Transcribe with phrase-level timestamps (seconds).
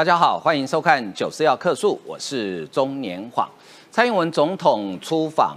[0.00, 3.46] 大家好，欢迎收看《九四要客诉》，我是中年晃。
[3.90, 5.54] 蔡英文总统出访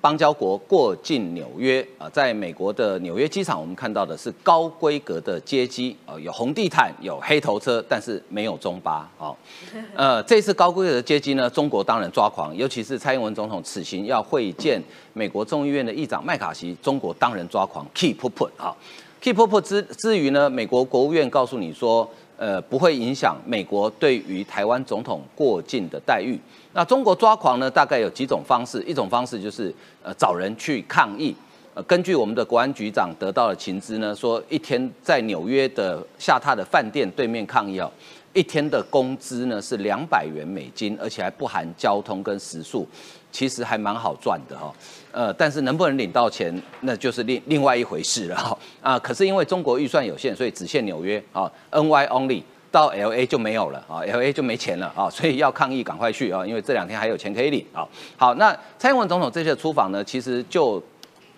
[0.00, 9.32] 邦交国，过境纽约啊，在美国的纽约机场，我们看到的是高规格的接机啊，有红地毯，有黑头车，但是没有中巴啊。
[9.94, 14.82] 呃，这次高规格的接机呢，中国当然抓狂，尤其是蔡英文总统此行要会见
[15.12, 18.74] 美国众议院的议长麦卡锡，中国当然抓狂，keep put 啊
[19.22, 22.10] ，keep put 之之余呢，美国国务院告诉你说。
[22.36, 26.38] 呃，不会影响美国对于台湾总统过境的待遇。
[26.72, 27.70] 那中国抓狂呢？
[27.70, 31.34] 大概有几种方式，一种方式就是呃找人去抗议。
[31.74, 37.90] 呃，根据我们的国安局长得到的情资呢，说一天在纽约的下榻的饭店对面抗议哦，
[38.32, 42.86] 一天的工资呢是两百元美金，而且还不含交通跟食宿。
[43.32, 44.72] 其实还蛮好赚的哈，
[45.14, 48.58] 呃，但是能不能领到钱，那就是另另外一回事了哈。
[48.82, 52.42] 啊，可是因为中国预算有限，所以只限纽约啊，NY only，
[52.72, 57.86] 到 LA 就没有了啊，LA 就没钱了啊，所以要抗议赶快去啊，因为这两天还有钱可以领啊。
[58.16, 60.82] 好，那蔡英文总统这次出访呢，其实就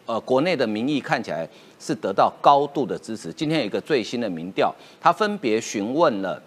[0.07, 1.47] 呃国内的民意看起来
[1.79, 3.31] 是得到高度的支持。
[3.31, 6.43] 今天有一个最新的民调，他分别询问了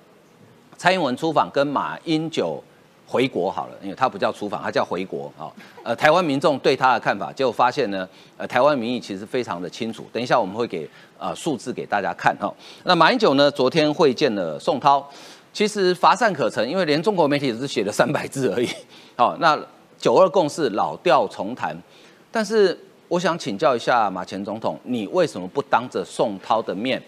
[0.77, 2.63] 蔡英文出访跟马英九。
[3.09, 5.49] 回国好了，因为他不叫出访，他叫回国啊。
[5.81, 8.07] 呃，台湾民众对他的看法，结果发现呢，
[8.37, 10.05] 呃，台湾民意其实非常的清楚。
[10.13, 12.53] 等一下我们会给呃数字给大家看哈。
[12.83, 15.03] 那马英九呢，昨天会见了宋涛，
[15.51, 18.69] 其实乏善可陈，因为连中国媒体只是写了 三百字而已。
[19.15, 19.59] 好，那
[19.97, 21.75] 九二共识老调重弹，
[22.31, 27.01] 但是我想请教一下马前总统，你为什么不当着宋涛的面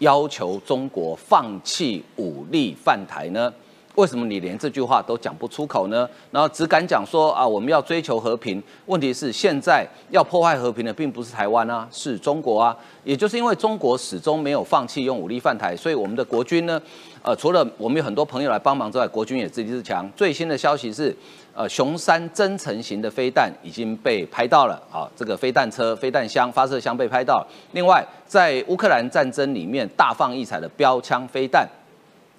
[0.00, 3.52] 要求中国放弃武力犯台呢？
[3.96, 6.08] 为什么你连这句话都讲不出口呢？
[6.30, 8.62] 然后只敢讲说啊，我们要追求和平。
[8.84, 12.76] 问题是现在要破坏和平的并不是台湾啊，是中国啊。
[13.04, 16.80] 也就是因为中国始终没有放弃用武力犯台，所以我们的国军呢，
[17.22, 20.06] 呃，除了我们有很多朋友来帮忙之外，国军也自立自强。
[20.14, 21.16] 最新的消息是，
[21.54, 27.42] 呃，雄三增程型的飞弹已经被拍到了啊，这个飞弹车、飞弹箱、发射箱被拍到。
[27.72, 31.66] 另外，在乌克兰战争里面大放异彩的标枪飞弹。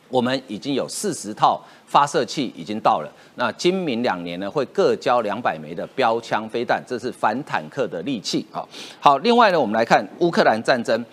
[0.10, 8.46] 我们已经有四十套发射器已经到了，那今明两年呢会各交两百枚的标枪飞弹，这是反坦克的利器。
[8.52, 8.68] 好，
[9.00, 11.04] 好，另外呢，我们来看乌克兰战争，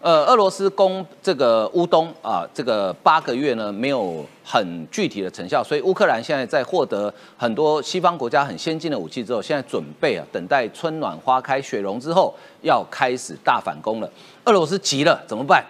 [0.00, 14.10] 呃，俄罗斯攻这个乌东啊，这个八个月呢没有很具体的成效，所以乌克兰现在在获得很多西方国家很先进的武器之后，现在准备啊等待春暖花开雪融之后要开始大反攻了。
[14.44, 15.64] 俄罗斯急了怎么办？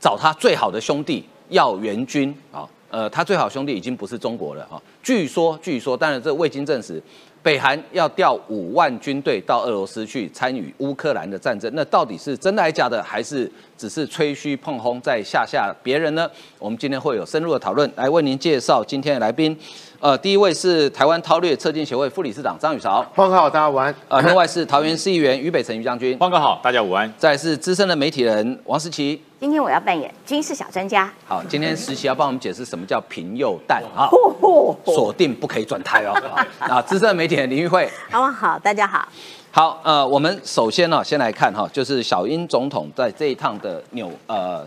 [0.00, 1.24] 找他最好的兄弟。
[1.50, 4.80] 要援军啊，呃，他最好兄弟已经不是中国了啊。
[5.02, 7.02] 据说，据说，当然这未经证实，
[7.42, 16.30] 北韩要调五万军队到俄罗斯去参与乌克兰的战争，那到底是真的还是假的，还是只是吹嘘碰轰在吓吓别人呢？
[16.58, 19.56] 我们今天会有深入的讨论，来为您介绍今天的来宾。
[20.00, 23.94] 呃，第一位是台湾韬略策进协会副理事长张宇韶，方哥好，大家午安。
[24.08, 27.12] 呃，另外是桃园市议员于北辰于将军，方哥好，大家午安。
[27.18, 31.12] 再是资深的媒体人王思琪，今天我要扮演军事小专家。
[31.26, 34.08] 好，今天实习要帮我们解释什么叫平右弹啊，
[34.90, 36.14] 锁定不可以转台哦。
[36.58, 39.06] 啊，资深媒体人林玉慧，好，好，大家好。
[39.50, 44.66] 好，呃，我们首先呢，先来看哈，就是小英总统在这一趟的纽呃。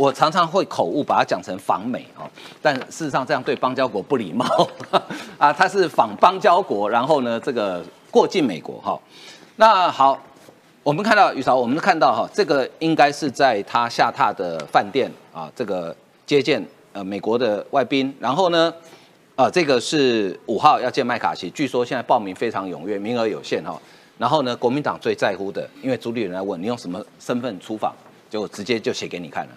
[0.00, 2.24] 我常常会口误把它讲成访美哦，
[2.62, 4.46] 但事实上这样对邦交国不礼貌
[5.36, 5.52] 啊。
[5.52, 8.98] 他是访邦交国，然后呢，这个过境美国哈。
[9.56, 10.18] 那好，
[10.82, 15.94] 我们看到宇潮，我们看到哈，这个应该是在他下榻的饭店啊，这个
[16.24, 18.16] 接见呃美国的外宾。
[18.18, 18.72] 然后呢，
[19.36, 23.78] 啊，这个是五号要见麦卡锡，据说现在报名非常踊跃，名额有限哈。
[24.16, 27.94] 然后呢，国民党最在乎的，因为朱立伦来问你用什么身份出访，
[28.30, 29.50] 就直接就写给你看了。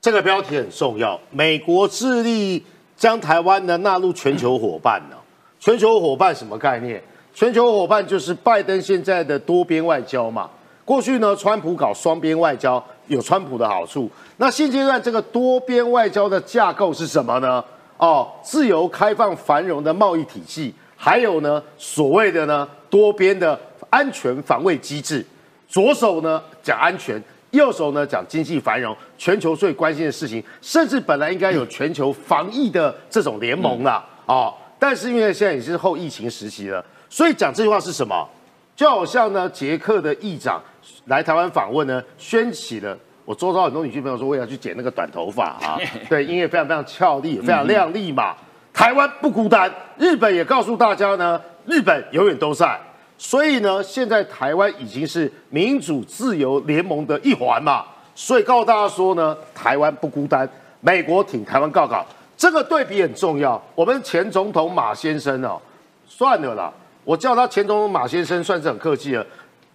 [0.00, 1.20] 这个标题很重要。
[1.30, 2.64] 美国致力
[2.96, 5.16] 将台湾呢纳入全球伙伴呢？
[5.58, 7.00] 全球伙伴什么概念？
[7.34, 10.48] 全球伙伴就是拜登现在的多边外交嘛。
[10.86, 14.10] 过去呢，川普搞双边外交有川普的好处。
[14.38, 17.62] 那现阶段这个多边外交的架构是什么呢？
[17.98, 23.58] 哦，自由开放繁荣的贸易体系，还有呢所谓的呢多边的
[23.90, 25.24] 安全防卫机制。
[25.68, 27.22] 左手呢讲安全。
[27.50, 38.28] 右手呢讲经济繁荣，全球最关心的事情，甚至本来应该有全球防疫的这种联盟了啊，但是因为现在已经是后疫情时期了，所以讲这句话是什么？
[38.76, 40.62] 就好像呢，捷克的议长
[41.06, 48.34] 来台湾访问呢，掀起了我周遭很多女性朋友说，我也要去剪那个短头发啊，对，因为非常非常俏丽，非常靓丽嘛。
[48.72, 52.80] 台湾不孤单，日本也告诉大家呢，日本永远都在。
[53.22, 57.84] 所以呢，现在台湾已经是民主自由联盟的一环嘛，
[58.14, 60.48] 所以告诉大家说呢，台湾不孤单，
[60.80, 62.02] 美国挺台湾告告，
[62.34, 63.62] 这个对比很重要。
[63.74, 65.60] 我们前总统马先生哦，
[66.08, 66.72] 算了啦，
[67.04, 69.26] 我叫他前总统马先生算是很客气了。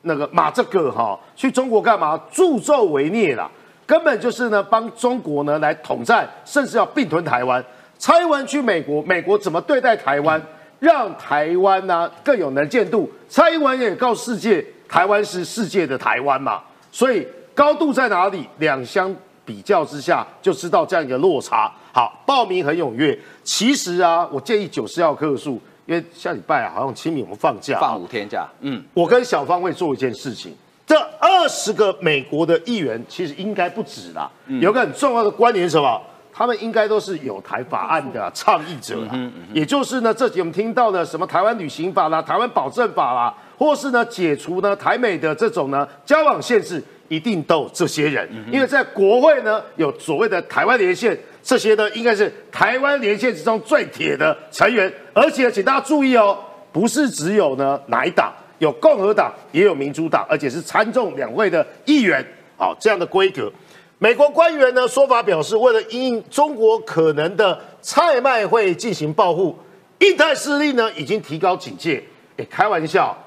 [0.02, 2.20] 那个马这个哈，去中国干嘛？
[2.32, 3.48] 助纣为虐啦，
[3.86, 7.64] 根本就是呢帮中国呢来统战，甚至要并吞台湾。
[8.00, 10.42] 蔡英文去美国，美国怎么对待台湾，
[10.80, 13.10] 让台湾呢更有能见度？
[13.28, 16.62] 蔡英文也告诉世界，台湾是世界的台湾嘛。
[16.92, 18.48] 所以高度在哪里？
[18.60, 19.14] 两相
[19.44, 21.72] 比较之下，就知道这样一个落差。
[21.92, 23.18] 好，报名很踊跃。
[23.44, 25.62] 其实啊，我建议九十要克数。
[25.88, 28.50] 因为下礼拜啊，好像清明我们放假，放五天假。
[28.62, 30.52] 嗯，我跟小方会做一件事情，
[30.84, 34.28] 这二十个美国的议员其实应该不止啦。
[34.60, 36.02] 有个很重要的观点是什么？
[36.36, 39.18] 他们应该都是有台法案的倡议者啦。
[39.54, 48.30] 也就是呢，这集我们听到的什么台湾旅行法啦、台湾保证法啦，或是呢解除呢台美的这种呢交往限制，一定都有这些人。
[48.52, 51.18] 因为在国会呢有所谓的台湾连线。
[51.48, 56.36] 这些呢，应该是台湾连线之中最铁的成员，而且请大家注意哦，
[56.72, 62.26] 不是只有呢哪一党，有共和党，也有民主党，而且是参众两会的议员，
[62.58, 63.48] 好这样的规格。
[63.98, 69.58] 美国官员呢说法表示，为了因中国可能的菜卖会进行报复，
[70.00, 72.04] 印太势力呢已经提高警戒。
[72.38, 73.18] 哎，开玩笑，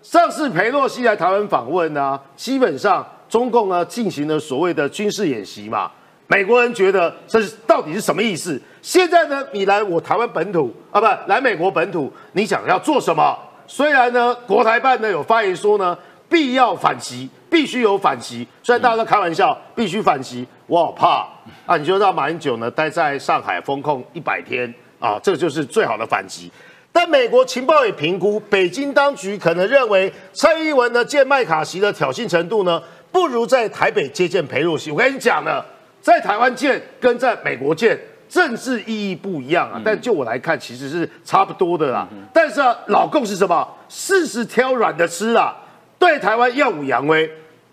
[0.00, 5.90] 上次裴洛西来台湾访问呢，基本上中共呢进行了所谓的军事演习嘛。
[6.26, 8.58] 美国人觉得这是到底是什么意思？
[8.80, 13.38] 现在呢，你来我台湾本土啊，不来美国本土，你想要做什么？
[13.66, 15.96] 虽然呢，国台办呢有发言说呢，
[16.34, 18.44] 必要反击，必须有反击。
[18.60, 21.28] 虽然大家都开玩笑，必须反击，我好怕
[21.64, 21.76] 啊！
[21.76, 26.50] 你就让马英九呢待在上海封控一百天啊，这就是最好的反击。
[26.90, 32.82] 但美国情报也评估，北京当局可能认为蔡英文呢见麦卡锡的挑衅程度呢，
[33.12, 34.90] 不如在台北接见裴洛西。
[34.90, 35.64] 我跟你讲呢。
[36.02, 37.98] 在台湾见跟在美国见
[38.28, 42.06] 政治意义不一样啊，但就我来看，其实是差不多的啦。
[42.30, 43.66] 但是啊，老共是什么？
[43.88, 45.56] 事实挑软的吃啊，
[46.04, 47.30] 对台湾耀武扬威，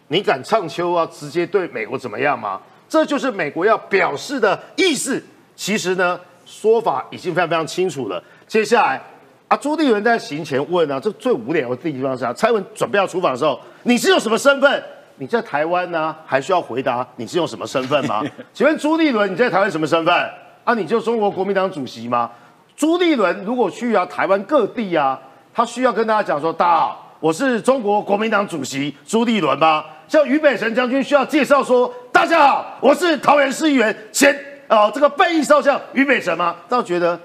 [0.07, 1.06] 你敢唱秋啊？
[1.12, 2.62] 直接对美国怎么样吗？
[2.88, 5.22] 这就是美国要表示的意思。
[5.54, 8.24] 其实呢，说法已经非常非常清楚了。
[8.48, 9.01] 接下来
[9.50, 14.81] 啊，朱立伦在行前问啊，这最无聊的地方是啊，蔡文准备要出访的时候，你是用什么身份？
[15.18, 18.24] 你在台湾呢，还需要回答你是用什么身份吗？
[18.54, 20.16] 请问朱立伦你在台湾什么身份？
[20.63, 22.31] 啊，你就中国国民党主席吗？
[22.78, 25.19] 朱立伦如果去啊台湾各地啊，
[25.54, 29.85] 他需要跟大家讲说，大家好，我是中国国民党主席朱立伦吗？
[30.07, 34.35] 像俞北辰将军需要介绍说，大家好，我是桃园市议员前
[34.68, 36.56] 啊这个备役少将俞北辰吗？
[36.68, 37.18] 倒觉得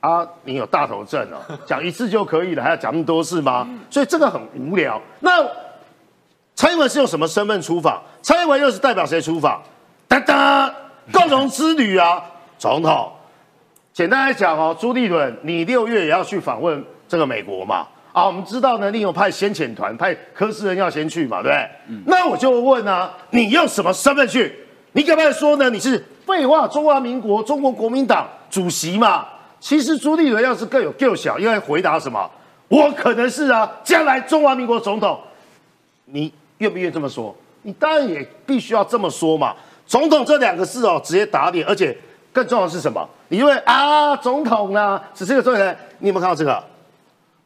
[0.00, 1.36] 啊，你有大头症哦，
[1.68, 3.68] 讲一次就可以了，还要讲那么多次吗？
[3.90, 5.00] 所以这个很无聊。
[5.20, 5.46] 那。
[6.54, 8.00] 蔡英文是用什么身份出访？
[8.20, 9.60] 蔡英文又是代表谁出访？
[10.06, 10.72] 哒哒，
[11.10, 12.22] 共荣之旅啊，
[12.58, 13.10] 总统。
[13.92, 17.88] 简单来讲哦，朱立伦，你六月也要去访问这个美国嘛？
[18.12, 22.02] 啊，我们知道呢，你有派先遣团，派科斯人要先去嘛，对不对？
[22.06, 24.54] 那我就问啊，你用什么身份去？
[24.92, 25.70] 你敢不敢说呢？
[25.70, 29.26] 你是废话，中华民国中国国民党主席嘛？
[29.58, 32.30] 其实朱立伦要是更有够小，应该回答什么？
[32.68, 35.18] 我可能是啊，将来中华民国总统，
[36.04, 36.32] 你。
[36.58, 37.34] 愿不愿意这么说？
[37.62, 39.52] 你当然也必须要这么说嘛。
[39.84, 41.96] 总统这两个字哦，直接打脸，而且
[42.32, 43.04] 更重要的是什么？
[43.26, 45.76] 你因为啊，总统啊，只是个重点。
[45.98, 46.62] 你有没有看到这个？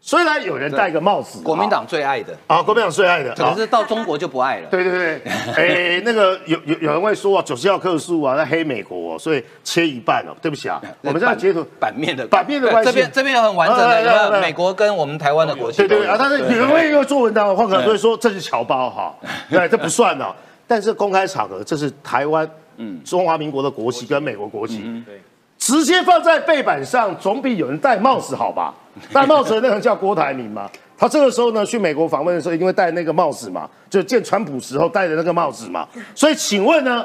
[0.06, 2.32] 虽然有人戴个帽子，国民党最爱的。
[2.46, 4.68] 啊，国民党最爱的，可是到中国就不爱了。
[4.70, 5.20] 对对对，
[5.98, 10.30] 哎，那个有有有人会说啊，九十号克数啊，那黑美国，所以切一半哦。
[10.40, 15.78] 对不起啊，我们这样截图版面的版面的关系，这边这边很完整的，美国跟我们台湾的国旗。
[15.78, 19.12] 对对啊，但是有人会又做文章的话，可能会说这是侨胞哈，
[19.50, 20.32] 对，这不算哦。
[20.68, 23.02] 但是公开场合，这是台湾嗯。
[23.02, 25.20] 中华民国的国旗跟美国国旗，对，
[25.66, 28.72] 直接放在背板上，总比有人戴帽子好吧？
[29.12, 30.70] 戴帽子的那个人叫郭台铭嘛？
[30.96, 33.68] 他这个时候呢，去美国访问的时候，一定会戴那个帽子嘛？
[33.90, 35.84] 就见川普时候戴的那个帽子嘛？
[36.14, 37.04] 所以，请问呢，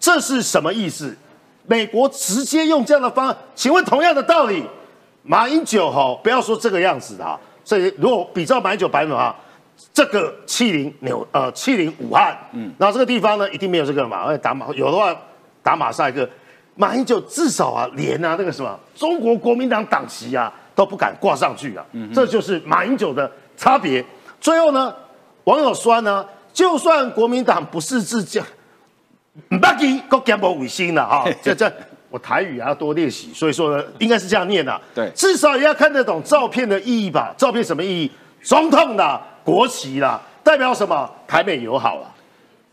[0.00, 1.16] 这是什么意思？
[1.68, 3.36] 美国直接用这样的方案？
[3.54, 4.64] 请问同样的道理，
[5.22, 7.38] 马英九哈，不要说这个样子的啊。
[7.62, 9.32] 所以，如果比照马英九版本啊，
[9.94, 14.24] 这个七零纽呃七零武汉，嗯，然后这个地方呢，一定没有这个嘛？
[14.24, 15.16] 而且打马有的话
[15.62, 16.28] 打马赛克，
[16.74, 20.52] 马英九至少啊连啊那个什么中国国民党党旗啊。
[20.72, 21.84] 都不敢挂上去啊！
[22.14, 24.02] 这就是马英九的差别。
[24.40, 24.94] 最后呢，
[25.44, 26.24] 网友说呢，
[26.54, 28.42] 就算国民党不是自驾，
[29.50, 31.28] 不给国家不卫星了哈。
[31.42, 31.70] 这这
[32.08, 34.80] 我台语要多练习，所以说呢，应该是这样念的。
[34.94, 37.34] 对，至少也要看得懂照片的意义吧？
[37.36, 38.10] 照片什么意义？
[38.42, 41.10] 总统的国旗啦，代表什么？
[41.28, 42.08] 台美友好啊。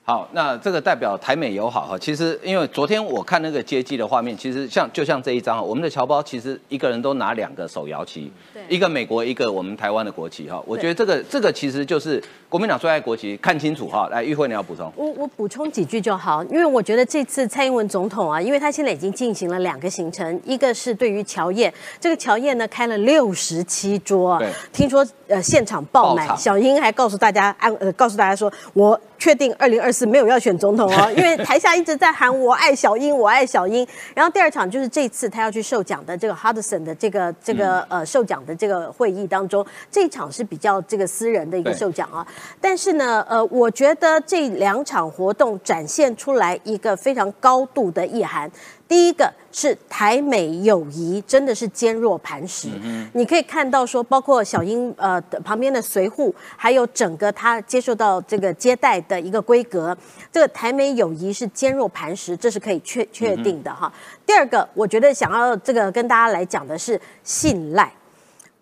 [0.10, 2.00] 好，那这个代表台美友好哈。
[2.00, 8.32] 其实因为昨天我看那个接机的画面，其实像就像这一张，我们的侨胞其实一个人都拿两个手摇旗，
[8.70, 10.64] 一个美国，一个我们台湾的国旗哈。
[10.66, 14.08] 我觉得这个这个其实就是国民党最爱国旗，看清楚哈。
[14.10, 14.90] 来，玉慧你要补充。
[14.96, 28.98] 我我补充几句就好，因为我觉得这次蔡英文总统啊，因为他现在已经进行了两个行程，一个是对于乔宴，这个乔宴呢开了六十七桌，听说呃现场爆满，小英还告诉大家安呃告诉大家说我。
[29.18, 33.86] 确定二零二四没有要选总统哦， 因为台下一直在喊我爱小英，我爱小英。
[34.14, 42.26] 然后第二场就是这次他要去授奖的这个 Hudson 的这个这个呃授奖的这个会议当中，这一场是比较这个私人的一个授奖啊。
[42.62, 48.50] 但是呢，呃，我觉得这两场活动展现出来一个非常高度的意涵。
[48.88, 52.70] 第一个是台美友谊，真的是坚若磐石。
[53.14, 59.98] 你可以看到说，包括小英呃旁边的随护，还有整个他接受到这个接待的一个规格，
[60.32, 63.92] 这个台美友谊是坚若磐石，这是可以确确定的哈。
[64.26, 67.92] 第二个，我觉得想要这个跟大家来讲的是信赖。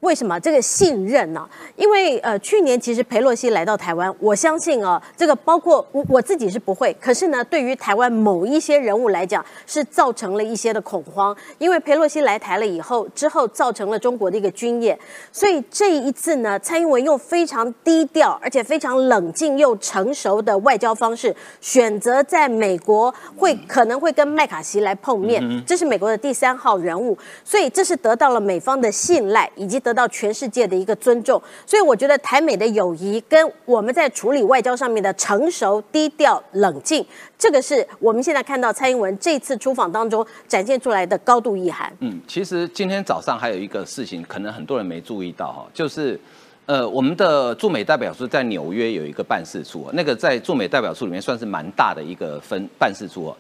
[0.06, 1.50] 为什么这个信任呢？
[1.76, 11.36] 因为呃，去年其实佩洛西来到台湾，我相信啊，这个包括我我自己是不会，可是呢，对于台湾某一些人物来讲，是造成了一些的恐慌。
[11.58, 14.96] 因为佩洛西来台了以后，之后造成了中国的一个军演，
[15.32, 29.95] 所以这一次呢，蔡英文用非常低调而且非常冷静又成熟的外交方式，选择在美国会可能会跟麦卡锡来碰面，这是美国的第三号人物，所以这是得到了美方的信赖以及得。
[29.96, 37.04] 到全世界的一个尊重，所以我觉得台美的友谊跟我们在处理外交上面的成熟、低调、冷静，
[37.40, 41.92] 这个是我们现在看到蔡英文这次出访当中展现出来的高度意涵。
[42.02, 46.20] 嗯，其实今天早上还有一个事情，可能很多人没注意到哈，就是
[46.66, 53.34] 呃，我们的驻美代表处在纽约有一个办事处，那个在驻美代表处里面算是蛮大的一个分办事处。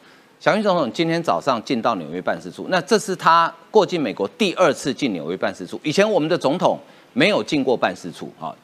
[0.45, 5.81] 小英总统今天早上进到纽约办事处，那这是他过境美国第二次进纽约办事处。
[5.81, 6.77] 以前我们的总统
[7.13, 8.55] 没有进过办事处啊。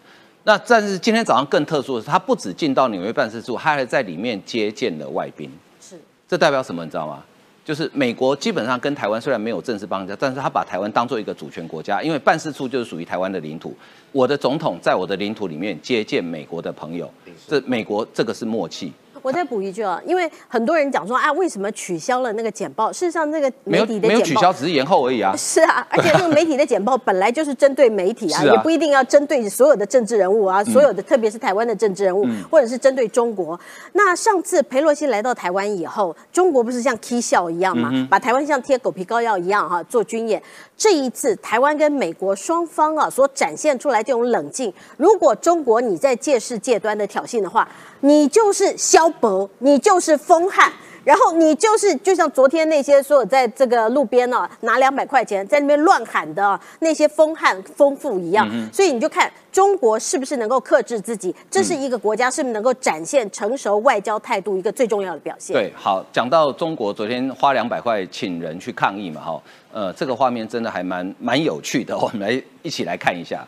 [0.44, 5.50] 那但是今天早上更特殊的是，他不止进到纽约办事处，他还在里面接见了外宾。
[5.80, 6.86] 是，这代表什么？
[6.86, 7.24] 你知道吗？
[7.66, 13.76] 就是美国基本上跟台湾虽然没有正式邦交，但是他把台湾当做一个主权国家，因为办事处就是属于台湾的领土。
[14.12, 17.12] 我的总统在我的领土里面接见美国的朋友，
[17.48, 18.94] 这美国这个是默契。
[19.22, 22.92] 我再补一句啊，因为很多人讲说啊，为什么取消了那个简报？
[22.92, 25.36] 事实上，那个媒体的没有取消，只是延后而已啊。
[25.36, 33.60] 是啊，而且那个媒体的简报本来就是针对媒体啊，也不一定要针对所有的政治人物啊，所有的特别是台湾的政治人物，或者是针对中国。
[33.94, 40.42] 那上次佩洛西来到台湾以后，中国不是像 K 笑一样嘛，把台湾像贴狗皮膏药一样哈做军演。
[40.76, 47.68] 这一次台湾跟美国双方啊所展现出来这种冷静，如果中国你在借势借端的挑衅的话，
[48.02, 50.72] 你就是萧伯，你就是疯汉，
[51.04, 65.54] 然后你就是就像昨天那些所有在这个路边呢拿两百块钱在那边乱喊的那些疯汉疯妇一样，所以你就看中国是不是能够克制自己，这是一个国家是不是能够展现成熟外交态度一个最重要的表现。
[65.56, 69.42] 对，好，讲到中国昨天花两百块请人去抗议嘛，哈，
[69.72, 73.46] 呃，这个画面真的还蛮蛮有趣的， 我们来一起来看一下。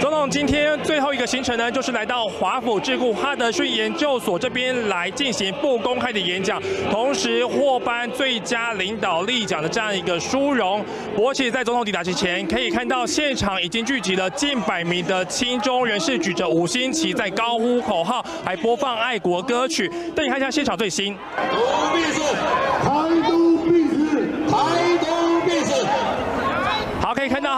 [0.00, 10.84] 总统今天最后一个行程呢，就是来到华府智库哈德逊研究所这边来进行不公开的演讲，同时获颁最佳领导力奖的这样一个殊荣。
[11.16, 19.90] 我其实在总统抵达之前，可以看到现场已经聚集了近百名的亲中人士，举着五星旗在高呼口号，还播放爱国歌曲。
[20.14, 21.16] 带你看一下现场最新。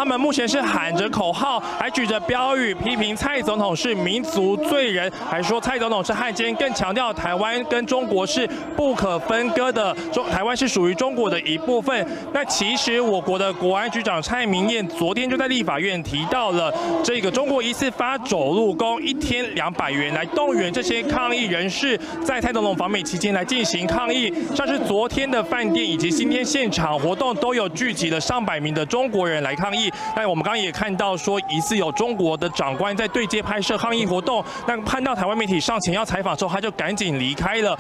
[0.05, 8.47] 他们目前是喊着口号，还举着标语，批评蔡总统是民族罪人，还说蔡总统是汉奸，更强调台湾跟中国是
[8.77, 12.07] 不可分割的，中台湾是属于中国的一部分。
[12.35, 16.71] 那其实我国的国安局长蔡明燕昨天就在立法院提到了，
[17.03, 29.55] 这个中国一次发走路工一天两百元来动员这些抗议人士，在蔡总统访美期间来进行抗议，像是昨天的饭店以及今天现场活动都有聚集了上百名的中国人来。
[29.55, 34.45] 抗议，那我们刚刚也看到说，疑似有中国的长官在对接拍摄抗议活动。
[34.67, 37.79] 那看到台湾媒体上前要采访之后，他就赶紧离开了。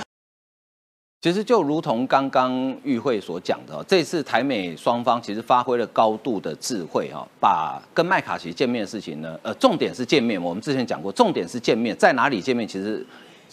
[1.21, 2.53] 其实就如同刚刚
[2.83, 10.43] 与会所讲的，这次台美双方其实发挥了高度的智慧哈，把跟麦卡锡见面的事情呢，呃，重点是见面。
[10.43, 13.05] 我们之前讲过，重点是见面，在哪里见面其实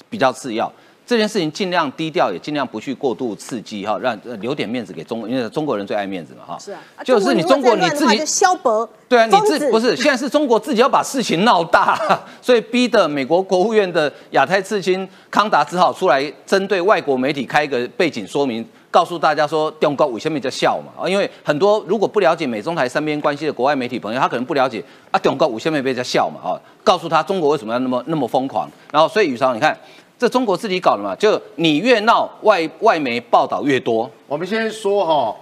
[0.10, 0.70] 比较次要。
[1.06, 6.58] 这件事情尽量低调，也尽量不去过度刺激哈，让留点面子给中，因为中国人最爱面子嘛哈。
[6.58, 12.00] 是啊，就是你中国你自己萧伯，对啊，你自不是现在是中国自己要把事情闹大，
[12.42, 26.56] 所以逼的美国国务院的亚太次卿康达只好出来针对外国媒体开一个背景说明，告诉大家说中国为什么叫笑嘛啊，因为很多如果不了解美中台三边关系的国外媒体朋友，他可能不了解啊中国为什么被叫笑嘛啊，
[26.86, 29.78] 告诉他中国为什么要那么那么疯狂，然后所以宇超你看。
[30.22, 34.08] 这中国自己搞的嘛，就你越闹，外外媒报道越多。
[34.28, 35.36] 我们先说哈，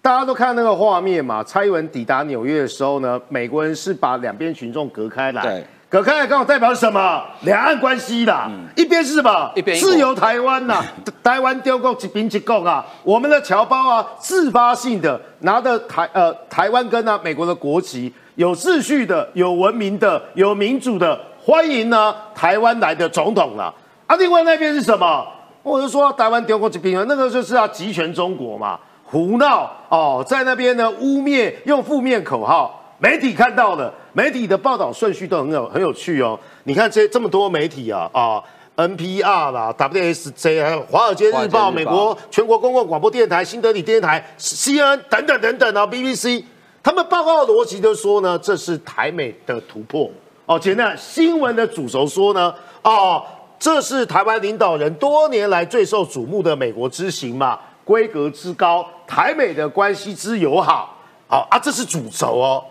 [0.00, 1.42] 大家都看那个画面嘛。
[1.42, 7.20] 蔡英文抵达纽约的时候呢，美国人是把两边群众隔开来，对，隔开来刚好代表什么？
[7.40, 9.50] 两岸关系啦，一边是什么？
[9.56, 10.80] 一边自由台湾呐，
[11.20, 23.74] 台湾丢过几兵几共啊，我们的侨胞啊，自发性的拿着台呃台湾跟啊美国的国旗，有秩序的、有文明的、有民主的，欢迎呢台湾来的总统啊。
[24.12, 25.26] 啊，另外那边是什么？
[25.62, 32.78] 我就说台湾丢过去兵啊，那个就是要集权中国嘛，胡闹哦，在那边呢污蔑，用负面口号。
[32.98, 36.38] 媒体看到了，媒体的报道顺序都很有很有趣哦。
[36.64, 38.42] 你看这这么多媒体啊啊
[38.76, 46.44] ，NPR 啦，WSJ，还有华尔街日报、美国全国公共广播电台、新德里电视台、CNN 等等等等啊，BBC，
[46.82, 50.10] 他们报告的逻辑就说呢，这是台美的突破
[50.44, 50.58] 哦。
[50.58, 53.24] 简单，新闻的主轴说呢，哦。
[53.62, 57.56] 这是台湾领导人多年来最受瞩目的美国之行嘛？
[57.84, 60.96] 规格之高，台美的关系之友好，
[61.28, 62.64] 好啊，这是主轴哦。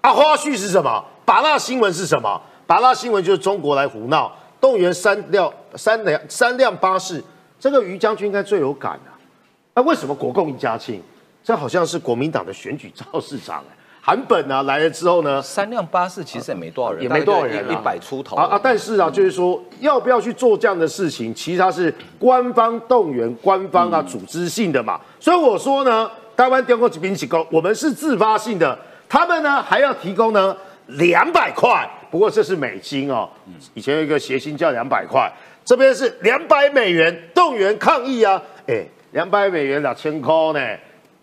[0.00, 1.04] 啊，花絮是什么？
[1.26, 2.40] 把那新闻是什么？
[2.66, 7.22] 把那新闻就是中国来胡闹，动员三辆三辆三辆巴士，
[7.60, 9.12] 这个于将军应该最有感啊。
[9.74, 11.02] 那为什么国共一家亲？
[11.44, 13.76] 这好像是国民党的选举造势场哎。
[14.00, 18.60] 韩本啊来了之后呢，三辆巴士其实也没多少人，也没多少人，一百出头啊啊！
[18.62, 24.98] 但是啊，就是说要不要去做这样的事情，其实它是官方动员、官方啊组织性的嘛。
[25.20, 28.78] 所以我说呢，台湾电工几兵起工，我们是自发性的，
[29.08, 33.28] 他们呢还要提供呢两百块，不过这是美金哦。
[33.74, 35.30] 以前有一个谐星叫两百块，
[35.66, 38.40] 这边是两百美元动员抗议啊！
[38.66, 40.60] 哎，两百美元两千块呢，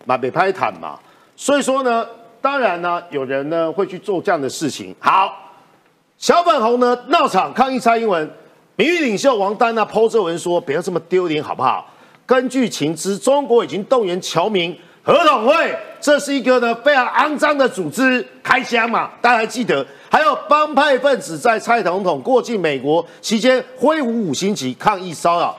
[0.04, 0.96] 嘛被拍坦嘛。
[1.34, 2.06] 所以说呢。
[2.40, 4.94] 当然呢，有人呢会去做这样的事情。
[5.00, 5.32] 好，
[6.18, 8.30] 小粉红呢闹场抗议蔡英文，
[8.76, 11.90] 民意领袖王丹呢抛这文说：“不要这么丢脸，好不好？”
[12.26, 19.86] 根据情资，中国已经动员侨民合统会，这是一个呢非常肮脏的组织，开箱嘛，大家还记得？
[20.10, 25.56] 还有帮派分子在蔡总统过境美国期间挥舞五星旗抗议骚扰。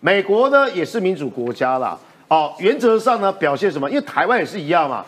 [0.00, 1.98] 美国呢也是民主国家啦，
[2.28, 3.88] 哦，原则上呢表现什么？
[3.90, 5.04] 因为台湾也是一样嘛。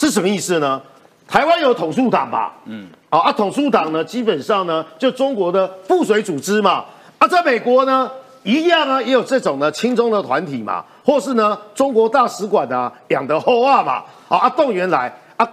[0.00, 0.80] 这什么意思呢？
[1.28, 2.54] 台湾有统促党吧？
[2.64, 6.86] 嗯，啊啊，统促党呢，基本上呢，就中国的附水组织嘛。
[7.18, 8.10] 啊，在美国呢，
[8.42, 14.02] 一样啊，也有这种呢亲中的团体嘛，或是呢，中国大使馆啊养的后啊嘛。
[14.30, 15.46] 啊啊，动员来啊，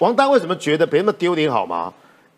[0.00, 1.90] 王丹为什么觉得别那么丢脸好吗？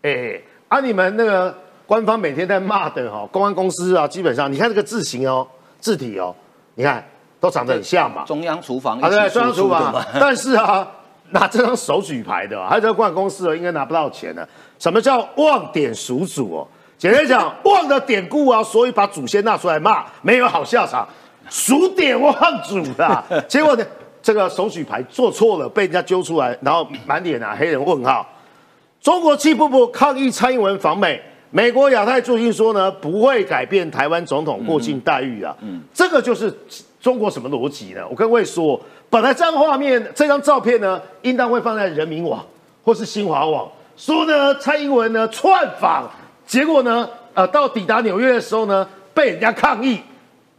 [0.03, 1.53] 哎，啊，你们那个
[1.85, 5.45] 官方每天在骂的哈，公安公司啊，基本上你看这个字形哦，
[5.81, 6.33] 字体哦，
[6.75, 7.05] 你看
[7.41, 8.23] 都长得很像嘛。
[8.23, 10.87] 中央厨房啊，对，中央厨房，但是啊。
[11.31, 14.47] 拿这张手举牌的，还有这个公公司哦，应该拿不到钱的。
[14.77, 16.67] 什么叫忘典属祖哦？
[16.97, 21.07] 简单讲，忘了典故啊，所以把祖先拿出来骂，没有好下场。
[21.49, 23.85] 数典忘祖的， 结果呢，
[24.21, 28.27] 这个手举牌做错了，被人家揪出来，然后满脸啊黑人问号。
[29.01, 35.55] 中国气部部抗议蔡英文访美，美国亚太驻军说呢，不会改变台湾总统过境待遇啊。
[35.61, 36.53] 嗯，这个就是
[36.99, 38.01] 中国什么逻辑呢？
[38.09, 38.79] 我跟各位说。
[39.09, 42.45] 本来这张画面、这张照片呢，应当会放在人民网
[42.83, 43.67] 或是新华网，
[43.97, 46.09] 说呢蔡英文呢串访，
[46.45, 49.99] 结果呢，呃，到抵达纽约的时候呢，被人家抗议。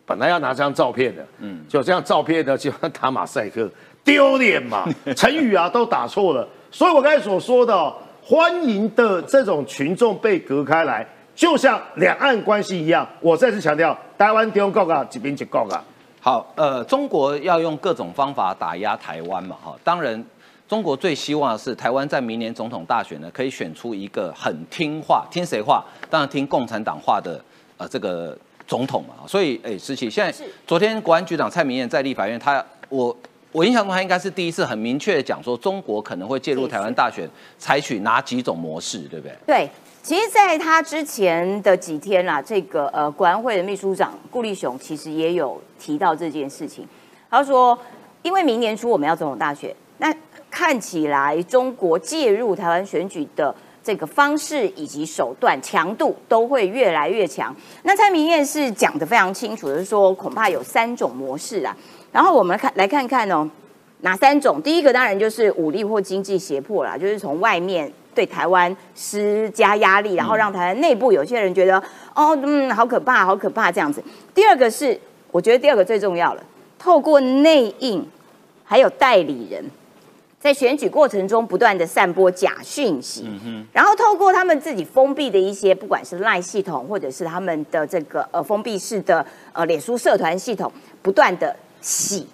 [0.05, 2.69] 本来要拿这张照片的，嗯，就这样照片呢，就
[3.01, 3.71] 打马赛克，
[4.03, 4.85] 丢脸嘛，
[5.15, 6.45] 成语啊都打错了。
[6.73, 13.07] 所以我刚才所说的，欢迎的这种群众被隔开来，就像两岸关系一样。
[13.21, 15.81] 我再次强调，台湾丢告啊，这边就告啊。
[16.23, 20.23] 好，呃，中国要用各种方法打压台湾嘛，哈，当然，
[20.69, 25.83] 中国最希望的是台湾在明年总统大选呢，可以选出一个很听话，听谁话？
[26.11, 27.43] 当然听共产党话的，
[27.79, 29.27] 呃，这个总统嘛。
[29.27, 33.17] 所以，哎，石奇，现在昨天国安局长蔡明燕在立法院，他我
[33.51, 37.27] 我印象中他应该是第一次很明确的讲说，中国可能会介入台湾大选，
[37.59, 39.35] 采取哪几种模式，对不对？
[39.47, 39.71] 对。
[40.03, 46.89] 其实，在他之前的几天啦，这个呃，国安会的秘书长顾立雄其实也有提到这件事情。
[47.29, 47.79] 他说，
[48.23, 50.13] 因为明年初我们要总统大选，那
[50.51, 57.55] 看起来中国介入台湾选举的这个方式以及手段强度都会越来越强。
[57.83, 61.77] 那蔡明燕是讲的非常清楚，就是说恐怕有三种模式啊。
[62.11, 63.49] 然后我们看来看看哦，
[64.01, 64.61] 哪三种？
[64.63, 71.79] 第一个当然就是武力或经济胁迫啦，就是从外面对台湾施加压力，然后让台湾内部有些人觉得
[72.15, 74.03] 哦，嗯，好可怕，好可怕这样子。
[74.35, 74.99] 第二个是，
[75.31, 76.43] 我觉得第二个最重要了，
[76.79, 78.07] 透过内应
[78.65, 79.65] 还有代理人。
[80.43, 83.29] 在选举过程中不断的散播假讯息，
[83.75, 92.27] 然后透过他们自己封闭的一些，不管是赖系统或者是他们的这个呃封闭式的呃脸书社团系统，不断的洗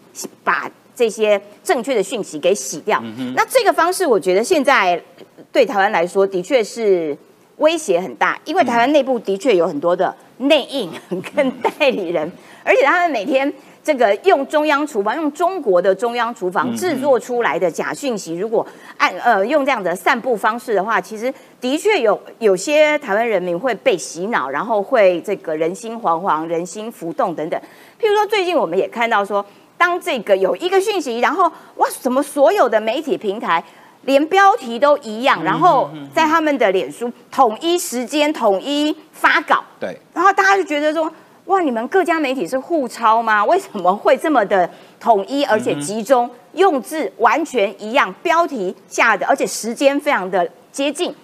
[0.45, 3.03] 把这些正确的讯息给洗掉。
[3.35, 5.03] 那这个方式，我觉得现在
[5.53, 7.17] 对台湾来说的确是
[7.59, 10.91] 威胁很大，因为台湾内部的确有很多的内应
[11.35, 12.31] 跟代理人，
[12.63, 13.53] 而且他们每天。
[13.87, 27.57] 这个用中央厨房，用中国的中央厨房制作出来的假讯息，如果按呃用这样的散布方式的话，其实的确有有些台湾人民会被洗脑，然后会这个人心惶惶、人心浮动等等。
[28.01, 29.47] 譬如说，最近我们也看到说，
[29.79, 31.45] 当这个有一个讯息，然后
[31.77, 33.63] 哇，怎么所有的媒体平台
[34.07, 41.13] 连标题都一样，然后在他们的脸书统一时间、统一发稿，对，然后大家就觉得说。
[41.47, 41.61] 哇！
[41.61, 43.45] 你们各家媒体是互抄吗？
[43.45, 51.15] 为什么会这么的统一，而且集中用字完全一样，标题下的，而且时间非常的接近，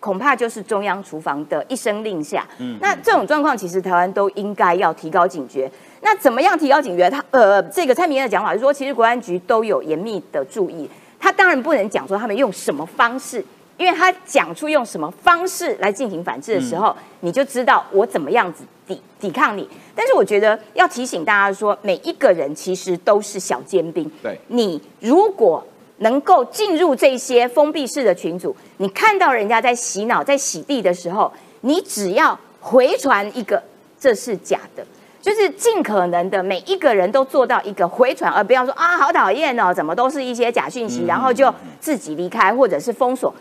[0.00, 2.44] 恐怕就是中央厨房的一声令下。
[2.58, 5.70] 嗯，那这种状况其实台湾都应该要提高警觉。
[6.00, 7.08] 那怎么样提高警觉？
[7.08, 10.90] 他呃，这个蔡明的讲法是说，其实国安局都有严密的注意。
[11.18, 13.44] 他当然不能讲说他们用什么方式。
[13.76, 19.68] 因为他讲出用什么方式来进行反制的时候，你就知道我怎么样子抵抵抗你。
[19.94, 24.10] 但是我觉得要提醒大家说，每一个人其实都是小尖兵。
[24.20, 25.64] 对，你如果
[25.98, 33.62] 能够进入这些封闭式的群组，你看到人家在洗脑、在洗地的时候，你只要回传一个
[34.00, 34.84] 这是假的，
[35.28, 43.34] 就是尽可能的每一个人都做到一个回传，而不要说啊好讨厌哦，怎么都是一些假讯息，然后就自己离开或者是封锁。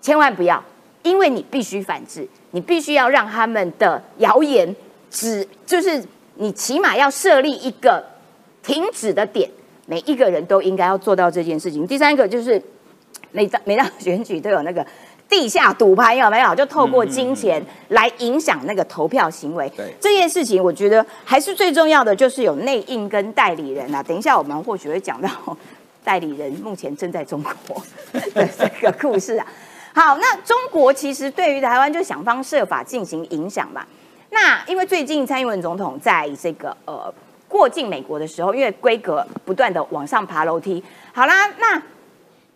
[0.00, 0.64] 千万不要，
[1.02, 4.74] 因为你必须反制，你必须要让他们的谣言
[5.10, 6.02] 只就是
[6.36, 8.02] 你起码要设立一个
[8.62, 9.46] 停止的点，
[9.84, 11.86] 每一个人都应该要做到这件事情。
[11.86, 12.62] 第三个就是
[13.32, 14.86] 每张每张选举都有那个
[15.34, 16.54] 地下赌盘有没有？
[16.54, 19.68] 就透过金钱来影响那个投票行为。
[19.76, 24.00] 对这件事情，我觉得还是最重要的，就是有内应跟代理人啊。
[24.00, 25.28] 等一下我们或许会讲到
[26.04, 27.82] 代理人目前正在中国
[28.32, 29.46] 的这个故事啊。
[29.92, 33.84] 好，那中国其实对于台湾就想方设法进行影响嘛。
[34.30, 37.12] 那因为最近蔡英文总统在这个呃
[37.48, 40.80] 过境美国的时候，因为规格不断的往上爬楼梯，
[41.12, 41.82] 好啦，那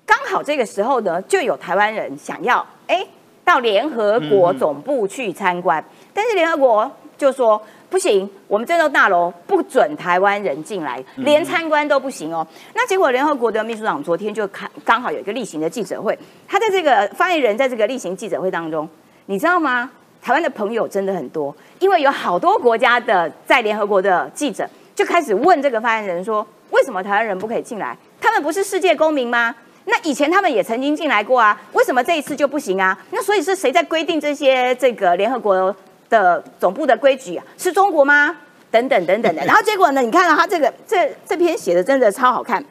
[0.08, 3.06] 刚好这个时候呢，就有台湾人想要哎
[3.44, 7.60] 到联合国总部去参观，但是联合国就说。
[7.90, 12.46] 不行，我们这栋大楼不准台湾人进来，连参观都不行哦。
[12.74, 16.14] 那结果，联合国的秘书长昨天就看，刚好有一个例行的记者会，
[16.46, 18.86] 他在这个发言人在这个例行记者会当中，
[19.24, 19.90] 你知道吗？
[20.20, 27.96] 台湾的朋友真的很多，因为有好多国家的在联合国的记者就开始问这个发言人说，为什么台湾人不可以进来？
[28.20, 29.54] 他们不是世界公民吗？
[29.88, 32.96] 那以前他们也曾经进来过啊，为什么这一次就不行啊？
[33.10, 35.74] 那所以是谁在规定这些这个联合国？
[36.10, 38.34] 的总部的规矩啊，是中国吗？
[38.70, 40.00] 等等等等的， 然后结果呢？
[40.00, 42.64] 你看到他这个这这篇写的真的超好看。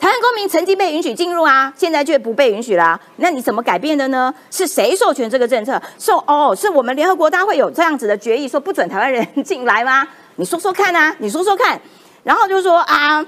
[0.00, 2.98] 台湾公民曾经被允许进入啊，现在却不被允许啦。
[3.18, 4.34] 那你怎么改变的呢？
[4.50, 5.80] 是谁授权这个政策？
[5.96, 10.04] 授哦，是我们联合国大会有这样子的决议，说不准台湾人进来吗？
[10.34, 11.80] 你说说看啊，你说说看。
[12.24, 13.24] 然后就说啊，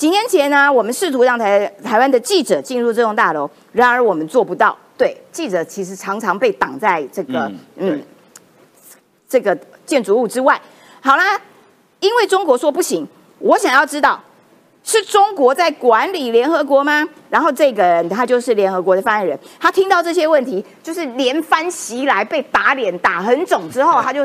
[0.00, 4.74] 几年前呢，我们试图让台台湾的记者进入这栋大楼，然而我们做不到。
[4.96, 8.02] 对，记者其实常常被挡在这个嗯。
[9.28, 10.58] 这个建筑物之外，
[11.02, 11.38] 好啦，
[12.00, 13.06] 因为中国说不行，
[13.40, 14.18] 我想要知道
[14.82, 17.06] 是中国在管理联合国吗？
[17.28, 24.24] 然后这个人他就是联合国的发言人，他听到这些问题，就是连番袭来，被打脸打很肿之后，他就，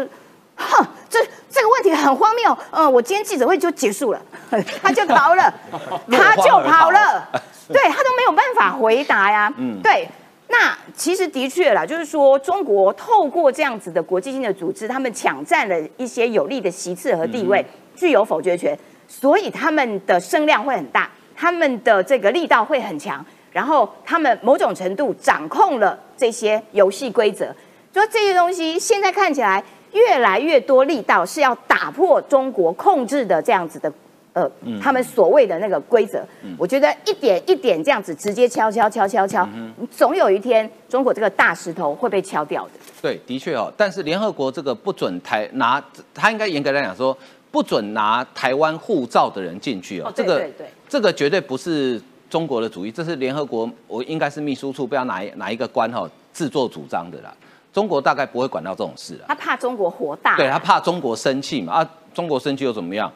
[0.56, 4.22] 哼，这这个问题很荒谬，嗯，我今天记者会就结束了，
[4.82, 5.54] 他就逃了，
[6.12, 7.28] 他就跑了，
[7.68, 10.08] 对他都没有办法回答呀，嗯，对。
[10.48, 17.66] 那其实的确啦，就是说中国透过这样子的国际性的组织，他们抢占了一些有利的席次和地位，
[17.96, 27.48] 具有否决权，所以他们的声量会很大，他们的这个力道会很强，然后他们某种程度掌控了这些游戏规则。
[27.92, 29.64] 说这些东西现在看起来
[29.96, 33.92] 越来越多力道是要打破中国控制的这样子的
[34.34, 36.22] 呃，他们所谓的那个规则，
[36.58, 39.48] 我觉得一点一点这样子直接敲敲敲敲敲，
[39.90, 42.72] 总有一天中国这个大石头会被敲掉的。
[43.02, 45.82] 对，的确哦，但是联合国这个不准台拿，
[46.14, 47.18] 他应该严格来讲说
[47.50, 50.12] 不准拿台湾护照的人进去哦。
[50.14, 50.46] 这个
[50.90, 57.34] 这个绝对不是中国的主意，这是联合国，我应该是秘书处不知道哪一哪一个官哈自作主张的啦。
[57.76, 59.26] 中国大概不会管到这种事了。
[59.28, 61.74] 他怕中国火大，对他怕中国生气嘛？
[61.74, 63.12] 啊，中国生气又怎么样？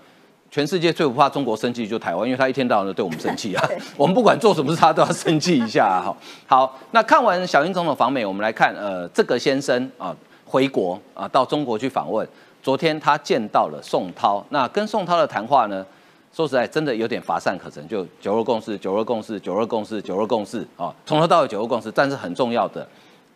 [0.51, 3.69] 全世界最不怕中国生气就台湾，因为他一天到晚都对我们生气啊。
[3.95, 6.01] 我们不管做什么事，他都要生气一下。
[6.01, 6.13] 哈，
[6.45, 12.27] 好，那看完小英总统访美，我们来看，呃，这个先生啊，回国啊，到中国去访问。
[12.61, 15.85] 昨天他见到了宋涛，那跟宋涛的谈话呢，
[16.33, 21.89] 说实在真的有点乏善可陈，就九二共识，九二共识，九二共识，九二共识啊，从头到尾九二共识。
[21.89, 22.85] 但是很重要的，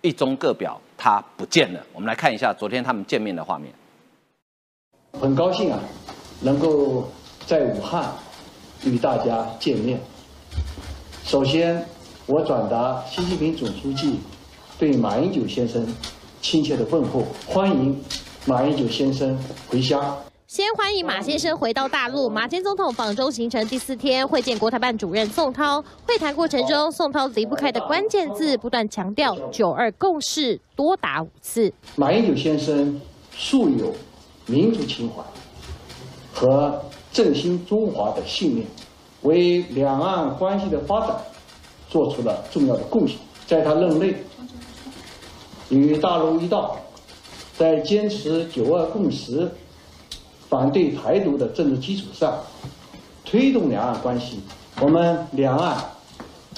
[0.04, 1.84] 一中各表他不见了。
[1.94, 3.74] 我们来看一下昨天他们见面的画面。
[5.20, 5.80] 很高兴啊。
[6.42, 7.10] 能够
[7.46, 8.14] 在武汉
[8.84, 9.98] 与大家见面。
[11.24, 11.82] 首先，
[12.26, 14.20] 我转达习近平总书记
[14.78, 15.88] 对马英九先生
[16.42, 18.04] 亲切的问候，欢迎
[18.46, 19.40] 马英九先生
[19.70, 20.18] 回乡。
[20.54, 22.30] 先欢迎马先生回到大陆。
[22.30, 25.84] 马前总统访中行程第四天，会见国台办主任宋涛。
[26.06, 31.74] 会谈过程中，宋涛离不开的关键字不断强调“九二共识”多达五次。
[31.96, 33.02] 马英九先生
[33.36, 33.92] 素有
[34.46, 35.24] 民族情怀。
[36.32, 36.80] 和
[37.12, 38.68] 振兴中华的信念，
[39.24, 41.18] 为两岸关系的发展
[41.90, 43.18] 做出了重要的贡献。
[43.48, 44.14] 在他任内，
[45.70, 46.78] 与大陆一道，
[47.58, 49.52] 在坚持“九二共识”、
[50.54, 52.40] 反对台独的政治基础上，
[53.26, 54.40] 推动两岸关系。
[54.80, 55.84] 我们两岸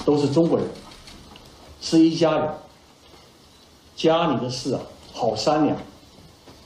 [0.04, 0.68] 都是中国人，
[1.80, 2.48] 是一家人。
[3.94, 4.80] 家里的事啊，
[5.14, 5.74] 好商量。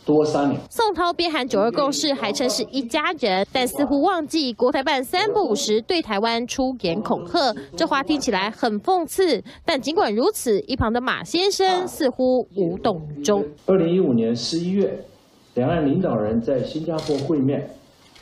[0.05, 0.61] 多三年。
[0.69, 9.40] 宋涛边喊九二共识，还称是一家人，但似乎忘记国台办三不五时对台湾出言恐吓，这话听起来很讽刺。
[9.64, 13.45] 但尽管如此，一旁的马先生似乎无动于衷。
[13.66, 15.05] 二零一五年十一月，
[15.61, 17.68] 两岸领导人在新加坡会面，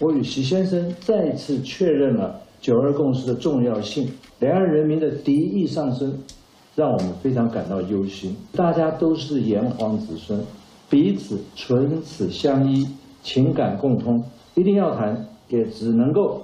[0.00, 4.10] 我与习先生再次确认了九二共识的重要性。
[4.40, 6.18] 两岸人民的敌意上升，
[6.74, 8.36] 让我们非常感到忧心。
[8.56, 10.40] 大家都是炎黄子孙。
[10.90, 12.84] 彼此唇齿相依，
[13.22, 14.20] 情感共通，
[14.56, 16.42] 一定要谈，也只能够，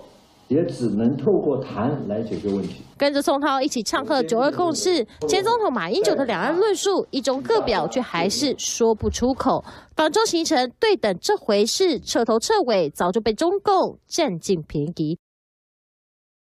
[0.48, 2.82] 也只能透过谈来解决问题。
[2.96, 9.64] 跟着宋涛一起唱和九二共识，前总统马英九的两岸论述一中各表，却还是说不出口。
[9.96, 15.18] 反中形成对等这回事，彻头彻尾早就被中共占尽便宜。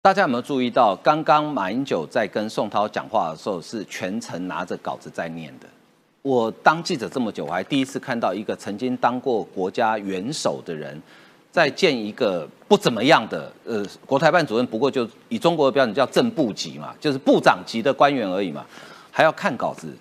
[0.02, 5.68] 大家有没有注意到，刚刚马英九在跟宋涛讲话的时候，是全程拿着稿子在念的？
[6.22, 11.02] 我当记者这么久，我还第一次看到一个曾经当过国家元首的人，
[11.58, 18.64] 再建一个不怎么样的呃国台办主任，不过就以中国的标准叫正部级嘛，就是部长级的官员而已嘛，
[19.10, 19.92] 还要看稿子，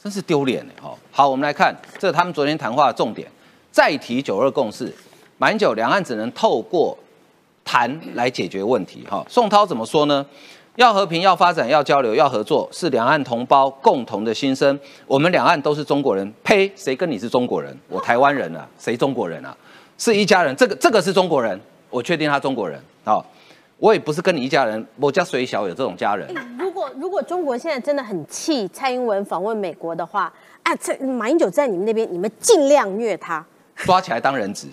[0.00, 0.72] 真是丢脸呢！
[0.80, 3.28] 哈，好，我们来看这他们昨天谈话的重点，
[3.72, 4.94] 再提九二共识，
[5.38, 6.96] 马英九两岸只能透过
[7.64, 9.04] 谈来解决问题。
[9.10, 10.24] 哈，宋涛怎么说呢？
[10.76, 14.78] 要和平，要发展，要交流，要合作，是两岸同胞共同的心声。
[15.08, 16.70] 我们两岸都是中国人，呸！
[16.76, 17.76] 谁跟你是中国人？
[17.88, 19.56] 我台湾人啊，谁中国人啊？
[20.02, 20.56] 是一家人。
[20.56, 22.82] 这个这个是中国人，我确定他中国人。
[23.04, 23.24] 哦，
[23.78, 26.28] 我也不是跟你一家人，我家水小有这种家人。
[26.58, 30.32] 如果如果中国现在真的很气蔡英文访问美国的话，
[30.64, 33.44] 啊，这马英九在你们那边，你们尽量虐他，
[33.76, 34.66] 抓起来当人质。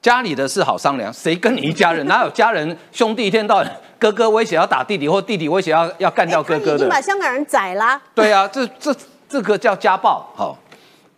[0.00, 2.04] 家里的事好商量，谁跟你一家人？
[2.08, 6.74] 哪有家人兄弟一天到晚哥哥威胁要打弟弟，或弟弟威胁要要干掉哥哥的？
[6.74, 8.02] 已经把香港人宰啦。
[8.12, 8.92] 对啊，这这
[9.28, 10.28] 这个叫家暴。
[10.34, 10.58] 好，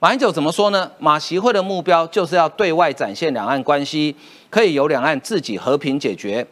[0.05, 0.91] 马英九怎么说呢？
[0.99, 4.15] 马协会的目标就是要对外展现两岸关系
[4.51, 6.47] 可以由两岸自己和平解决。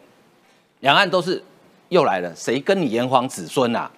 [0.80, 1.44] 两岸都是
[1.90, 3.90] 又来了，谁跟你炎黄子孙啊？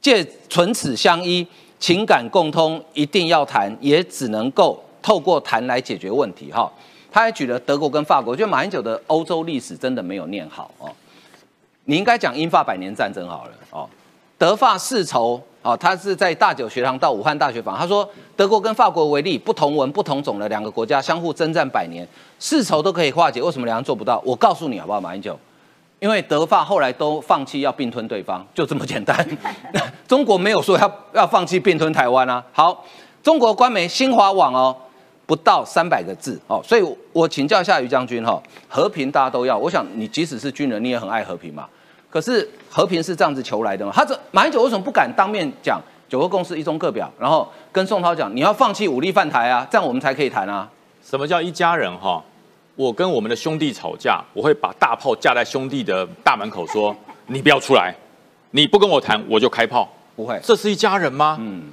[0.00, 1.46] 借唇齿相依，
[1.78, 6.50] 情感共通，一定要谈，也只能够透过谈来解决问题。
[6.50, 6.68] 哈。
[7.12, 10.90] 他还举了德国跟法国，我觉得马英九的欧洲历史真的没有念好哦。
[11.84, 13.88] 你应该讲英法百年战争好了哦。
[14.36, 22.06] 德法世仇哦，他是在大九学堂到武汉大学访，他说德国跟法国为例，不同文不同种的两个国家相互征战百年，
[22.38, 24.22] 世仇都可以化解，为什么两岸做不到？
[24.24, 25.36] 我告诉你好不好，马英九，
[25.98, 29.26] 因为德法后来都放弃要并吞对方，就这么简单。
[30.06, 32.44] 中国没有说要要放弃并吞台湾啊。
[32.52, 32.84] 好，
[33.20, 34.76] 中国官媒新华网哦。
[35.28, 41.66] 不到三百个字哦，所以我请教一下于将军哈，和平大家都要，我想你即使是军人，你也很爱和平嘛。
[42.10, 43.92] 可是和平是这样子求来的吗？
[43.94, 50.68] 他这马英九为什么不敢当面讲九个共识一中各表，然后跟宋涛讲你要放弃武力犯台啊，这样我们才可以谈啊？
[51.04, 52.22] 什么叫一家人哈？
[52.74, 56.94] 我跟我们的兄弟吵架，我会把大炮架在兄弟的大门口，说
[57.26, 57.94] 你不要出来，
[58.50, 59.88] 你不跟我谈，我就开炮。
[60.14, 61.36] 不会，这是一家人吗？
[61.40, 61.64] 嗯，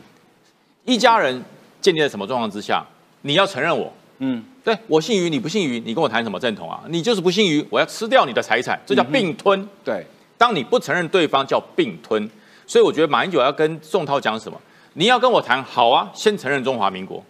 [0.86, 1.44] 一家人
[1.82, 2.86] 建立在什么状况之下？
[3.22, 6.82] 你要承认我，嗯，对我姓于，你不姓于，你跟我谈什么正统啊？
[6.90, 9.68] 你就是不姓于，我要吃掉你的财产，这叫并吞。
[9.84, 10.06] 对，
[10.44, 12.30] 当你不承认对方叫并吞，
[12.68, 14.60] 所以我觉得马英九要跟宋涛讲什么？
[14.96, 17.24] 你要跟我谈好啊，先承认中华民国，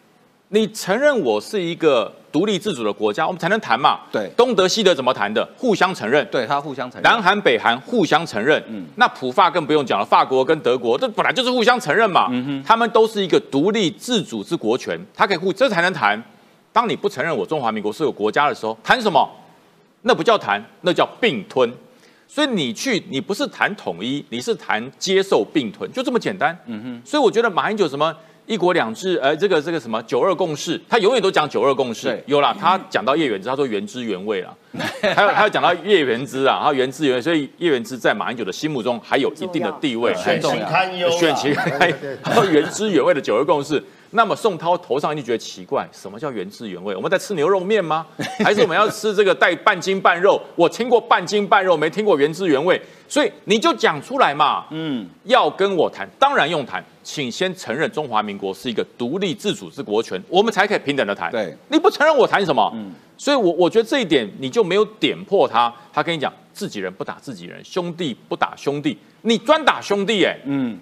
[0.48, 2.12] 你承认我是一个。
[2.34, 4.00] 独立自主的国家，我们才能谈嘛。
[4.12, 5.48] 对，东德西德怎么谈的？
[5.56, 6.28] 互相承认。
[6.32, 7.04] 对他互相承认。
[7.04, 8.60] 南韩北韩互相承认。
[8.68, 12.30] 嗯，那普法更不用讲了，法国跟德国这本来就是互相承认嘛。
[12.32, 16.20] 嗯哼，他们都是一个独立自主之国权，他可以互这才能谈。
[16.72, 19.30] 当你不承认我中华民国是有国家的时候，谈什么？
[20.02, 21.72] 那不叫谈，那叫并吞。
[22.28, 26.58] 所以你去，你不是谈统一，你是谈接受并吞，就这么简单。
[26.66, 27.02] 嗯哼。
[27.06, 28.16] 所以我觉得马英九什么？
[28.46, 32.22] 一国两制，呃，这个这个什么九二共识，他永远都讲九二共识。
[32.26, 34.54] 有啦，他讲到叶元之，他说原汁原味啦。
[35.16, 41.10] 还有，还有讲到叶元之啊，他原汁原味，所以叶元之在马英九的心目中还有一定的地位，选情堪忧。
[41.12, 43.82] 选情堪忧，然后原汁原味的九二共识。
[44.16, 46.96] 那么宋涛头上一定觉得奇怪，什么叫原汁原味？
[46.96, 48.06] 我们在吃牛肉面吗？
[48.44, 50.40] 还是我们要吃这个带半斤半肉？
[50.56, 52.80] 我听过半斤半肉，没听过原汁原味。
[53.08, 61.32] 所以你就讲出来嘛，嗯，要跟我谈，当然用谈，请先承认中华民国是一个独立自主之国权，我们才可以平等的谈。
[61.32, 62.72] 对，你不承认我谈什么？
[62.76, 65.74] 嗯，所以我我觉得这一点你就没有点破他。
[65.92, 70.80] 他跟你讲，自己人不打自己人，兄弟不打兄弟，你专打兄弟哎，嗯。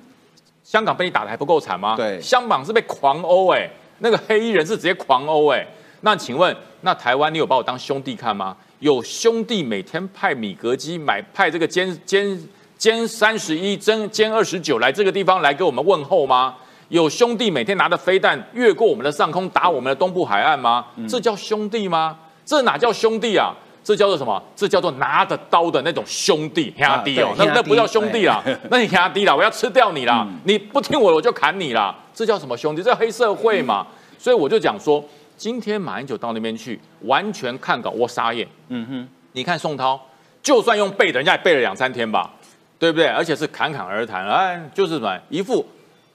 [0.71, 1.97] 香港被你打的还不够惨吗？
[1.97, 5.67] 对，香港是被狂殴哎，那个黑衣人是直接狂殴哎。
[5.99, 8.55] 那请问，那台湾你有把我当兄弟看吗？
[8.79, 12.39] 有兄弟每天派米格机买派这个歼歼
[12.79, 16.55] 歼三十一、歼歼二十九来这个地方来给我们问候吗？
[16.87, 20.85] 有兄弟每天拿着飞弹越过我们的上空打我们的东部海岸吗？
[21.05, 22.17] 这叫兄弟吗？
[22.45, 23.53] 这哪叫兄弟啊？
[23.83, 24.41] 这叫做什么？
[24.55, 30.27] 这叫做拿着刀的那种兄弟压低哦，那那不叫兄弟啦，那你压低啦，我要吃掉你啦！
[30.43, 31.95] 你不听我，我就砍你啦！
[32.13, 32.83] 这叫什么兄弟？
[32.83, 33.85] 这黑社会嘛！
[34.19, 35.03] 所以我就讲说，
[35.35, 38.47] 今天马英九到那边去，完全看稿，我傻眼。
[38.69, 39.99] 嗯哼，你看宋涛，
[40.43, 42.31] 就算用背的，人家也背了两三天吧，
[42.77, 43.07] 对不对？
[43.07, 45.65] 而且是侃侃而谈，哎，就是什么一副。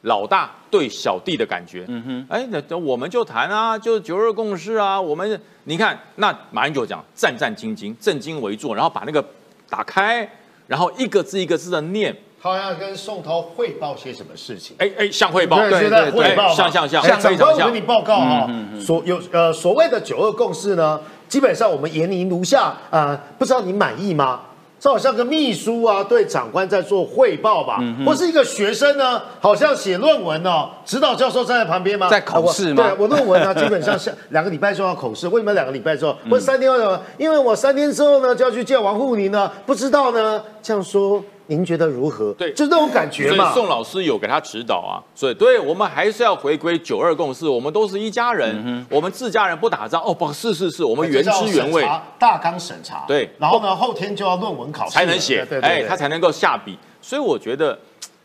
[0.06, 9.24] 老大对小弟的感觉，嗯哼，哎，那那我们就谈啊，就是九二共识啊，我们你看，那马英九讲战战兢兢，正襟危坐，然后把那个
[9.68, 10.28] 打开，
[10.68, 14.76] 然后一个字一个字的念，他要跟宋涛汇报些什么事情？
[14.78, 17.66] 哎哎，像汇报，对对对，像像像，非常像。
[17.66, 18.48] 我跟你报告啊，
[18.80, 24.42] 所有呃所谓的九二共识呢，基本上我们严宁如下啊，不知道你满意吗？
[24.78, 27.80] 这好像个秘书啊，对长官在做汇报吧？
[28.04, 32.08] 或是一个学生呢，好像写论文哦，指导教授站在旁边吗？
[32.10, 32.82] 在考试吗？
[32.88, 35.26] 对，我论文呢， 基本上是两个礼拜之后要考试。
[35.28, 36.16] 为什么两个礼拜之后？
[36.30, 36.98] 或者三天后？
[37.16, 41.22] 因为我三天之后呢就要去见王沪宁呢，不知道呢，这样说。
[41.48, 42.32] 您觉得如何？
[42.34, 43.52] 对，就是那种感觉嘛。
[43.52, 50.02] 宋老师有给他指导啊，所以对我们还是要回归九二共识，我们都是一家人，我们自家人不打仗。
[50.02, 51.88] 哦，不是是是，我们原汁原味。
[52.18, 53.04] 大纲审查。
[53.06, 56.78] 对，然后呢，后天就要论文考试才能写，哎，他才能够下笔。
[57.00, 57.78] 所以我觉得，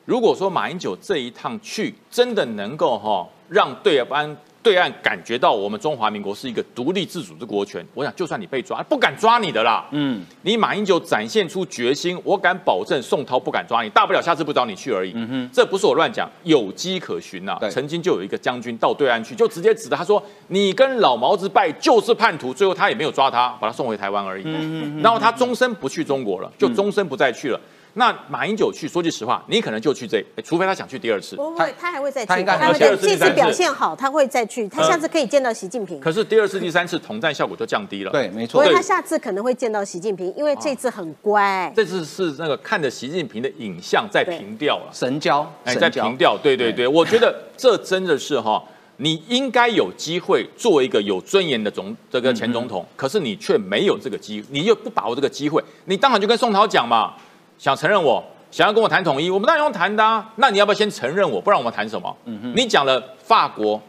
[0.05, 4.35] 如果说马英九这一趟去，真的能够哈让对方。
[4.63, 9.87] 对岸感觉到我们中华民国是一个独立自主的国权，我想就算你被抓，不敢抓你的啦。
[9.91, 15.11] 嗯，你马英九展现出决心，我敢保证宋涛不敢抓你，大不了下次不找你去而已。
[15.15, 17.57] 嗯哼，这不是我乱讲，有迹可循呐。
[17.69, 24.43] 曾经就有一个将军到对岸去，就直接指着他说：“你跟老毛子拜就是叛徒。”最后他也没有抓他，把他送回台湾而已。
[24.45, 27.59] 嗯然后他终身不去中国了，就终身不再去了。
[27.93, 31.35] 那马英九去，说句实话，你可能就去这，除非他想去第二次。
[31.35, 32.27] 不会，他还会再去。
[32.27, 34.67] 他应该会再这次表现好，他会再去。
[34.69, 35.99] 他下次可以见到习近平。
[35.99, 38.11] 可是第二次、第三次统战效果就降低了。
[38.11, 38.63] 对，没错。
[38.63, 41.71] 所以他下次可能会见到习近平，因为这次很乖。
[41.75, 46.37] 这次是那个看着习近平的影像在平调了，神交，哎，在平调。
[46.41, 48.63] 对对对，我觉得这真的是哈，
[48.97, 57.13] 你应该有机会做一个有尊严的总这个前总统，可是你却没有这个机，你又不把握这个机会，你当然就跟宋涛讲嘛，
[57.61, 58.23] 想承认我。
[58.49, 60.27] 想要跟我谈统一，我们当然用谈的啊。
[60.37, 61.39] 那你要不要先承认我？
[61.39, 62.17] 不然我们谈什么？
[62.55, 63.79] 你讲了法国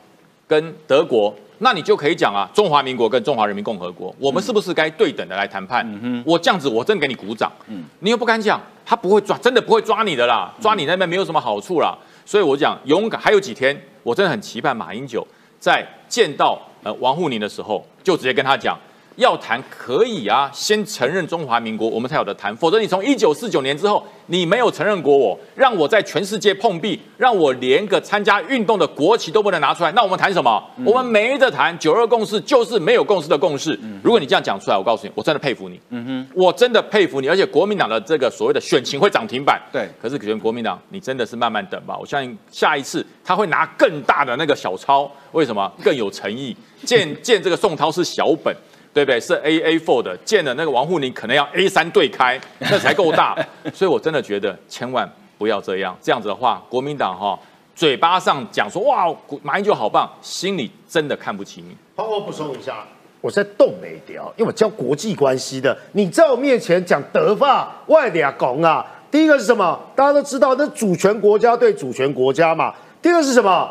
[0.47, 6.23] 跟德国，那你就可以讲啊，中华民国跟中华人民共和国，我们是不是该对等的来谈判？
[6.27, 7.51] 我这样子，我真给你鼓掌。
[8.01, 11.97] 你又不敢讲，他不会抓，真的不会抓你的啦，抓你那边没有什么好处啦。
[12.27, 15.27] 所以我讲勇敢，还有几天，我真的很期盼马英九
[15.59, 18.79] 在见到呃王沪宁的时候，就直接跟他讲。
[19.17, 22.55] 要谈可以啊，先承认中华民国，我们才有的谈。
[22.57, 30.63] 否则你从一九四九年之后，你没有承认过我，让我在全世界碰壁，让我连个参加运动的国旗都不能拿出来，那我们谈什么？
[30.85, 31.77] 我们没得谈。
[31.79, 33.79] 九二共识就是没有共识的共识。
[34.03, 35.81] 如果你这样讲出来，我告诉你，我真的佩服你。
[35.91, 37.29] 嗯哼，我真的佩服你。
[37.29, 39.61] 而且国民党的这个所谓的选情会涨停板。
[39.73, 41.97] 对，可是选国民党，你真的是慢慢等吧。
[41.99, 46.57] 我相信下一次他会拿更大的那个小抄，为什么更有诚意？
[46.85, 48.55] 见见这个宋涛是小本。
[48.93, 49.21] 对不对？
[49.21, 53.37] 是 A A four 的，见了那个王沪宁可能要 A 三对开，那才够大。
[53.73, 57.39] 所以我真的觉得千万不要这样，这样子的话，国民党哈
[57.75, 59.07] 嘴巴上讲说哇
[59.43, 61.77] 马英九好棒，心里真的看不起你。
[61.97, 62.85] 好，我补充一下，
[63.21, 68.87] 我在动没掉，因为我教国际关系的，你在我面前讲德法外俩讲啊。
[69.11, 69.79] 第一个是什么？
[69.95, 72.75] 大家都知道，那主权国家对主权国家嘛。
[73.03, 73.71] 第二个是什么？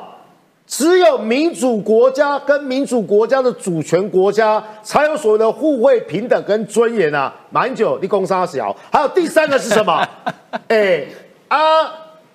[0.72, 7.32] 只有民主国家跟民主国家的主权国家才有所谓的互惠、平等跟尊严啊！
[7.50, 10.02] 蛮久立功沙小，还有第三个是什么？
[10.70, 11.06] 哎
[11.50, 11.60] 啊，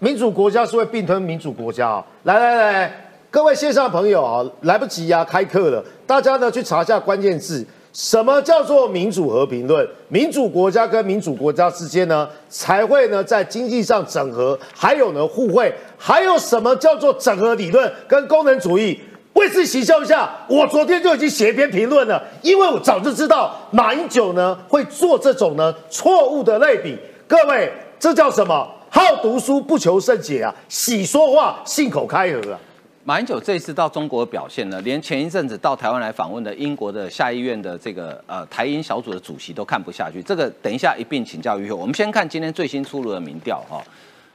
[0.00, 2.04] 民主国家是会并吞民主国家啊！
[2.24, 7.66] 来来来，各位线上朋友啊，来不及呀，开课了，大家呢去查一下关键字。
[7.96, 9.88] 什么叫做民主和平论？
[10.08, 19.00] 民主国家跟民主国家之间呢，才会呢在经济上整合，还有呢互惠，还有什么叫做整合理论跟功能主义？
[19.32, 26.98] 为此洗笑一下，我昨天就已经写一篇评论了，因为我早就知道马英九呢会做这种呢错误的类比。
[27.26, 28.68] 各位，这叫什么？
[28.90, 32.60] 好读书不求甚解啊，喜说话信口开河啊。
[33.08, 40.20] 马英九这次到中国的表现呢，连前一阵子到台湾来访问的英国的下议院的这个呃台英小组的主席都看不下去。
[40.20, 41.76] 这个等一下一并请教于后。
[41.76, 43.80] 我们先看今天最新出炉的民调哈，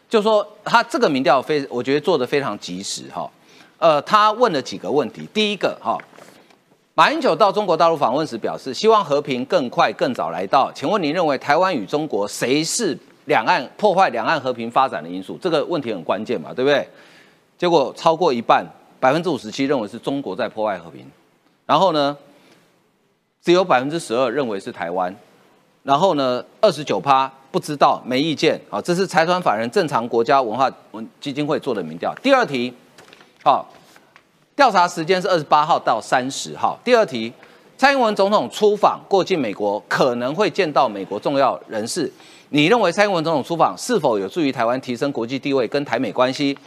[0.08, 3.30] 就说他这个民调非我觉得做的非常及时哈。
[3.78, 5.98] 呃，他问了几个问题，第一个哈，
[6.94, 15.38] 马英九到中国大陆访问时表示希望和平更快更早来到，请问您认为台湾与中国谁是两岸破坏两岸和平发展的因素？
[15.42, 16.88] 这个问题很关键嘛，对不对？
[17.62, 18.66] 结果超过一半，
[19.00, 21.06] 百分之五十七认为是中国在破坏和平，
[21.68, 22.18] 然后呢，
[23.40, 25.16] 只有百分之十二认为是台湾，
[25.84, 28.60] 然后呢，二十九趴不知道没意见。
[28.68, 32.12] 好，这是财团法人正常国家文化文基金会做的民调。
[32.24, 32.74] 第二题，
[33.44, 33.70] 好，
[34.56, 36.80] 调查时间是二十八号到三十号。
[36.84, 37.32] 第二题，
[37.78, 42.12] 蔡英文总统出访过境美国，可能会见到美国重要人士。
[42.50, 46.58] 你认为蔡英文总统出访是否有助于台湾提升国际地位跟台美关系？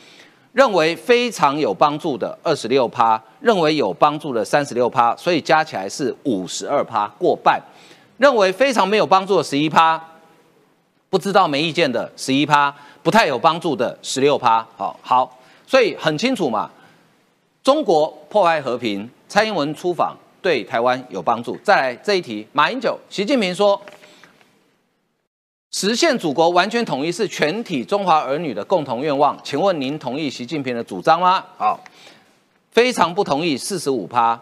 [0.55, 7.61] 认为非常有帮助的二十六趴，认为有帮助的三十六趴，所以加起来是五十二趴，过半。
[8.19, 10.01] 认为非常没有帮助的十一趴，
[11.11, 14.65] 不知道没意见的十一趴，不太有帮助的十六趴。
[14.77, 16.71] 好好，所以很清楚嘛。
[17.65, 21.59] 中国破坏和平，蔡英文出访对台湾有帮助。
[21.65, 23.81] 再来这一题，马英九、习近平说。
[25.77, 29.37] 实现祖国完全统一是全体中华儿女的共同愿望。
[29.43, 31.45] 请问您同意习近平的主张吗？
[31.59, 31.81] 好，
[32.71, 34.41] 非常不同意四十五趴，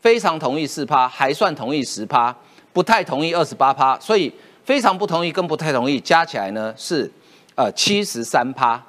[0.00, 2.34] 非常同意四趴，还算同意十趴，
[2.72, 4.00] 不太同意二十八趴。
[4.00, 4.32] 所以
[4.64, 7.12] 非常不同意跟不太同意加起来呢是
[7.54, 8.82] 呃七十三趴，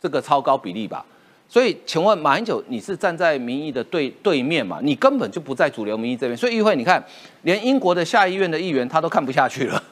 [0.00, 1.04] 这个超高比例吧。
[1.48, 4.78] 所以请问马英九，你是站在民意的对对面嘛？
[4.80, 6.36] 你根本就不在主流民意这边。
[6.36, 7.04] 所以议会你看，
[7.42, 9.82] 连英国的下议院的议员他都看不下去了。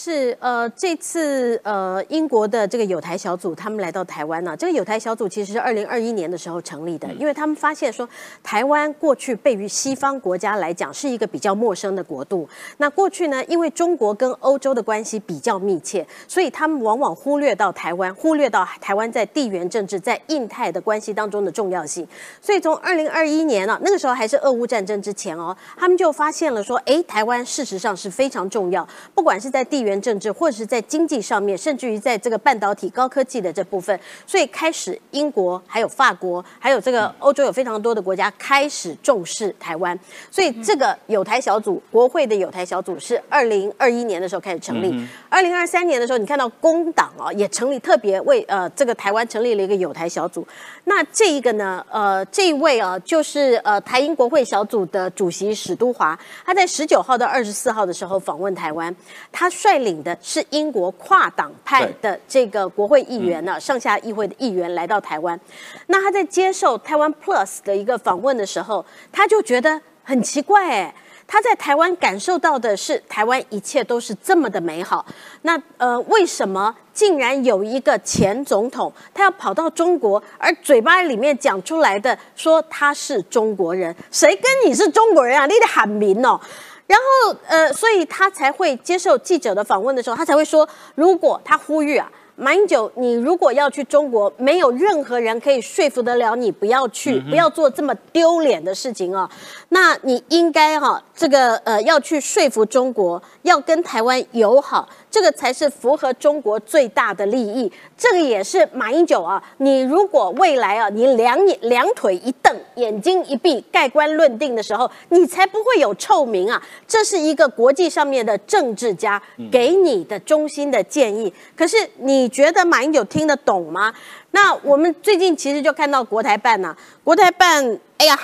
[0.00, 4.56] 是呃，这次呃，英国的这个友台小组他们来到台湾呢。
[4.56, 8.08] 这个友台小组其实是二零二一年的时候成立的，因为他们发现说，
[8.40, 12.48] 台湾过去被于西方国家来讲是一个比较陌生的国度。
[12.76, 22.06] 那过去呢，因为中国跟欧洲的关系比较密切，所以他们往往忽略到台湾，忽略到台湾在地缘政治、在印太的关系当中的重要性。
[22.40, 29.87] 所以从二零二一年呢，那个时候还是俄乌战争之前哦，他们就发现了说，哎，台湾事实上是非常重要，不管是在地缘。
[30.02, 39.98] 政治或者是在经济上面，甚至于在这个半导体、高科技的这部分，所以开始英国、还有法国、还有这个欧洲有非常多的国家开始重视台湾。
[40.30, 44.92] 所以这个有台小组，国会的有台小组是二零二一年的时候开始成立。
[45.28, 50.46] 二零二三年的时候，你看到工党啊也成立，特别为呃这个台湾成立了一个有台小组。
[50.84, 58.94] 那这一个呢，呃这一位啊就是呃台英国会小组的主席史都华，他在十九号到二十四号的时候访问台湾，
[59.32, 59.77] 他率。
[59.78, 65.38] 领的是英国跨党派的这个国会议员呢，上下议会的议员来到台湾。
[65.86, 70.94] 那他在接受台湾 Plus 的一个访问的时候，他就觉得很奇怪，哎，
[71.26, 75.04] 他在台湾感受到的是台湾一切都是这么的美好。
[75.42, 83.94] 那呃，为什么竟然有一个前总统他要跑到中国，而嘴巴里面讲出来的说他是中国人？
[84.10, 85.46] 谁跟你是中国人啊？
[85.46, 86.40] 你得喊名哦。
[86.88, 92.10] 然后呃，所以他才会接受记者的访问的时候，他才会说，如果他呼吁啊。
[92.40, 99.28] 马英九，你如果要去中国，没有任何人可以说服得了你不要去，不要做这么丢脸的事情啊！
[99.70, 104.88] 那你应该哈，这个呃要去说服中国，要跟台湾友好。
[105.10, 109.42] 这个才是符合中国最大的利益，这个也是马英九啊。
[109.58, 116.62] 你如果未来啊，你两眼两腿一瞪，眼睛一闭，盖棺论定的时候，你才不会有臭名啊。
[116.86, 121.32] 这是一个国际上面的政治家给你的衷心的建议。
[121.56, 123.92] 可是你觉得马英九听得懂吗？
[124.32, 128.18] 那我们最近其实就看到国台办呐，国台办，哎呀，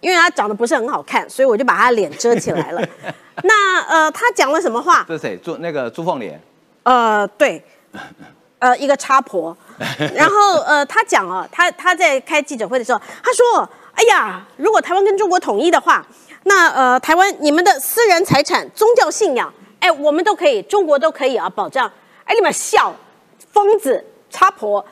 [0.00, 2.82] 因为他长得不是很好看，所以我就把他脸遮起来了。
[3.44, 5.04] 那呃，他讲了什么话？
[5.08, 5.36] 这是谁？
[5.38, 6.40] 朱那个朱凤莲。
[6.82, 7.64] 呃，对，
[8.58, 9.56] 呃，一个插婆。
[10.14, 16.04] 然后呃，他讲啊，他他在开记者会的时候，他说：“哎呀，如果台湾跟中国统一的话，
[16.44, 21.90] 那呃，台湾你们的私人财产、宗教信仰，哎，我们都可以，中国都可以啊，保障。
[22.24, 22.94] 哎，你们笑，
[23.52, 24.84] 疯子，插婆。”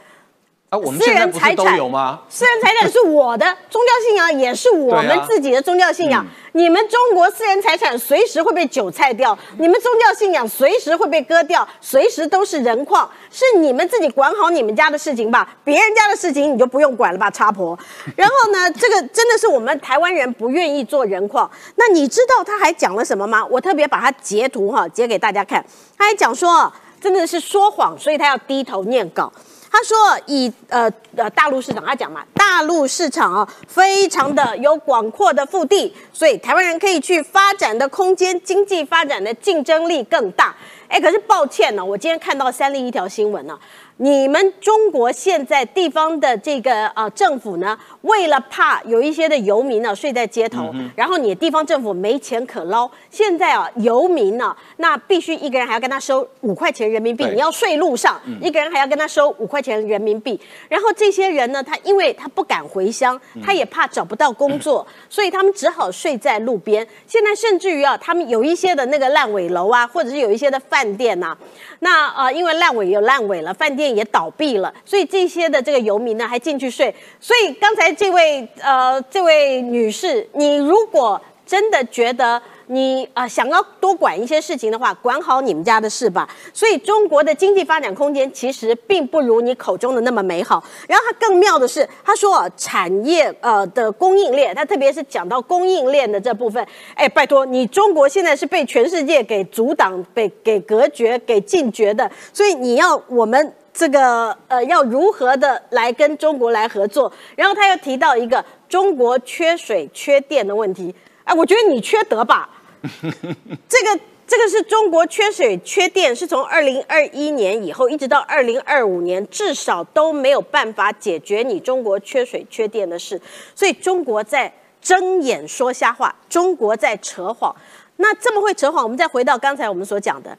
[0.71, 2.21] 啊，我们私人财产都有吗？
[2.29, 6.25] 私人财产是我的，宗教信仰也是我们自己的宗教信仰。
[6.53, 17.77] 你们中国私人财产随时会被韭菜掉，你们宗教信仰随时会被割掉，随时都是人矿，是你们自己管好你们家的事情吧，别人家的事情你就不用管了吧，插婆。
[18.15, 21.51] 然后呢，这个真的是我们台湾人不愿意做人矿。
[21.75, 23.45] 那你知道他还讲了什么吗？
[23.51, 25.65] 我特别把他截图哈截给大家看，
[25.99, 29.33] 他还讲说，真的是说谎，所以他要低头念稿。
[29.71, 29.97] 他说
[30.27, 40.53] ：“以呃呃大陆市场，他讲嘛，大陆市场啊，非常的有广阔的腹地，所以台湾人可以去发展的空间，经济发展的竞争力更大。
[40.89, 43.57] 哎，可是抱歉呢，我今天看到三立一条新闻呢。”
[44.03, 60.41] 你们中国现在地方的这个呃政府呢，为了怕有一些的游民呢睡在街头，然后你地方政府没钱可捞，现在啊游民呢，那必须一个人还要跟他收五块钱人民币，你要睡路上，一个人还要跟他收五块钱人民币，
[60.71, 66.87] 然后这些人呢，他因为他不敢回乡，他也怕找不到工作，所以他们只好睡在路边。
[67.07, 71.37] 现在甚至于啊，他们有一些的那个烂尾楼啊，或者是有一些的饭店呐，
[71.81, 73.91] 那呃因为烂尾有烂尾了，饭店。
[73.91, 76.95] 也倒闭了，所以这些的这个游民呢还进去睡。
[77.19, 82.41] 所以刚才这位呃这位女士，你如果真的觉得
[82.73, 86.29] 你啊想要多管一些事情的话，管好你们家的事吧。
[86.55, 90.63] 所以中国的经济发展空间其实并不如你口中的那么美好。
[90.89, 96.65] 然后他更妙的是，他说产业呃的供应链，他特别是讲到供应链的这部分，
[96.95, 103.53] 哎，拜托你中国现在是被全世界给阻挡、被给隔绝、给禁绝的，所以你要我们。
[103.73, 107.11] 这个呃，要如何的来跟中国来合作？
[107.37, 110.93] 然后他又提到一个中国缺水、缺电的问题。
[111.23, 112.51] 哎，我觉得你缺德吧？
[113.69, 123.21] 这个这个是中国缺水、缺电，是从二零二一年以后一直到二零二五年，至少都没有办法解决你中国缺水、缺电的事。
[123.55, 127.55] 所以中国在睁眼说瞎话，中国在扯谎。
[127.97, 130.39] 那这么会扯谎，我们再回到刚才我们所讲的。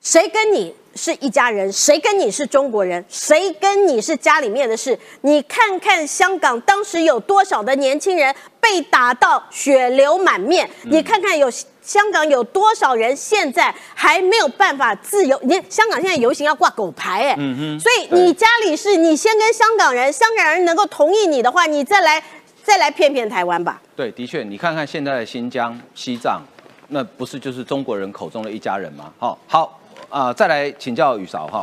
[0.00, 1.72] 谁跟你是一家人？
[1.72, 3.04] 谁跟你是中国人？
[3.08, 4.98] 谁跟你是家里面的事？
[5.22, 10.68] 你看看香港当时有多少的年轻人被打到血流满面？
[10.84, 15.38] 你看看有香港有多少人现在还没有办法自由？
[15.44, 22.22] 你香港现在游行要挂狗牌，哎，嗯所以你家里是你先跟香港人，香港人能够同意你的话，你再来
[22.62, 23.80] 再来骗骗台湾吧。
[23.96, 26.42] 对，的确，你看看现在的新疆、西藏，
[26.88, 29.12] 那不是就是中国人口中的一家人吗？
[29.18, 29.79] 好，好。
[30.10, 31.62] 啊，再来请教宇韶哈，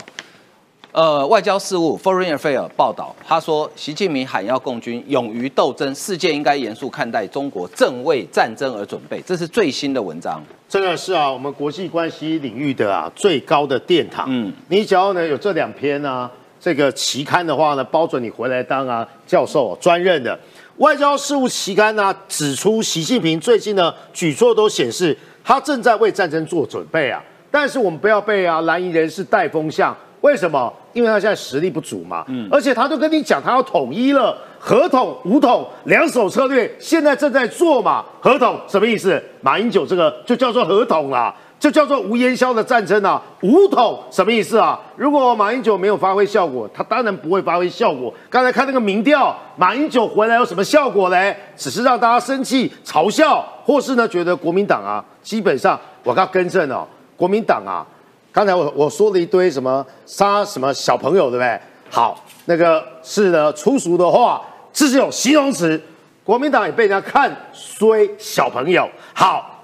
[0.93, 9.21] 呃，外交事务 （Foreign Affairs） 报道，他说，习近平喊要共军，勇于斗争，世界应该严肃看待中国正为战争而准备。
[9.25, 14.25] 这是最新的文章，这个是啊，我们国际关系领域的啊最高的殿堂。
[14.29, 20.39] 嗯，你只要呢有这两篇啊这个期刊的话呢，包准你回来当啊教授专任的。
[20.77, 27.21] 外交事务期刊呢指出，习近平最近呢举措都显示，他正在为战争做准备啊。
[27.59, 30.71] 但是我们不要被啊蓝营人士带风向，为什么？
[30.93, 38.05] 因为他现在实力不足嘛，嗯，而且他都跟你讲他要统一了，合统、武统两手策略，现在正在做嘛。
[38.21, 39.19] 合统什么意思？
[39.41, 41.33] 马英九这个就叫做合统啦。
[41.59, 44.79] 就叫做无烟硝的战争啊，武统什么意思啊？
[44.95, 48.13] 如果马英九没有发挥效果，他当然不会发挥效果。
[48.29, 51.35] 刚才看那个民调，马英九回来有什么效果嘞？
[51.55, 56.87] 只是让大家生气、嘲笑，或是呢觉得国民党啊，基本上我要更正哦，
[57.17, 57.85] 国民党啊，
[58.31, 61.59] 刚才我我说了一堆什么杀什么小朋友，对不对？
[61.89, 64.41] 好，那个是呢粗俗的话，
[64.71, 65.81] 这是有形容词，
[66.23, 68.87] 国民党也被人家看衰小朋友。
[69.13, 69.55] 好。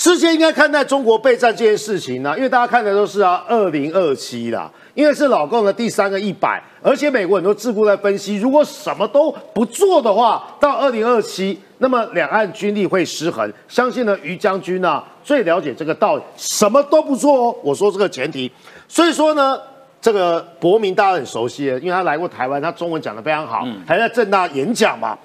[0.00, 13.48] 世界应该看待中国备战这件事情呢，因为大家看的都是啊，二零二七啦，因为是老共的第三个一百，而且美国很多智库在分析，如果什么都不做的话，到二零二七，那么两岸军力会失衡。
[13.68, 17.56] 相信呢，于将军呢最了解这个道理，什么都不做哦。
[17.62, 18.50] 我说这个前提，
[18.88, 19.56] 所以说呢，
[20.00, 25.16] 这个伯明大家很熟悉，因为他来过台湾，他中文讲得非常好，还在正大演讲嘛。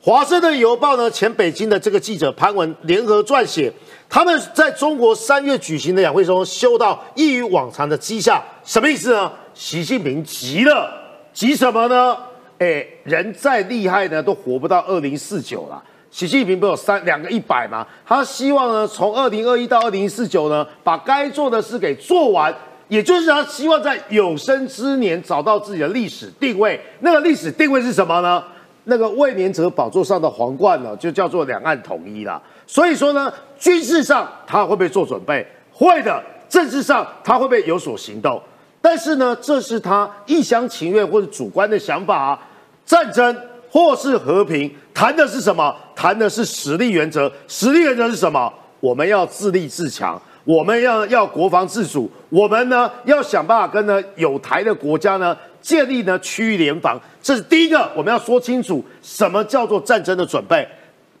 [0.00, 3.70] 华盛顿邮报呢，前北京的这个记者潘文联合撰写。
[4.08, 9.30] 他们在中国三月举行的两会中，修到异于往常的绩效，什么意思呢？
[9.52, 10.90] 习近平急了，
[11.32, 12.16] 急什么呢？
[12.58, 15.82] 哎，人再厉害呢，都活不到二零四九了。
[16.10, 17.86] 习近平不有三两个一百吗？
[18.06, 22.52] 他希望呢，从二零二一到二零四九呢，把该做的事给做完，
[22.88, 26.80] 也就是他希望在有生之年找到自己的历史定位。
[27.00, 28.42] 那个历史定位是什么呢？
[28.84, 32.42] 那个卫冕者宝座上的皇冠呢，就叫做两岸统一了。
[32.66, 35.46] 所以说呢，军事上他会不会做准备？
[35.72, 36.22] 会的。
[36.48, 38.40] 政治上他会不会有所行动？
[38.80, 42.38] 但是呢，这是他一厢情愿或者主观的想法啊。
[42.86, 43.36] 战争
[43.70, 45.76] 或是和平，谈的是什么？
[45.94, 47.30] 谈的是实力原则。
[47.46, 48.50] 实力原则是什么？
[48.80, 56.98] 我们要自立自强，我们要要国防自主，我们呢要想办法跟呢有台的国家呢建立呢区域联防。
[57.20, 60.66] 这是第一个，我们要说清楚什么叫做战争的准备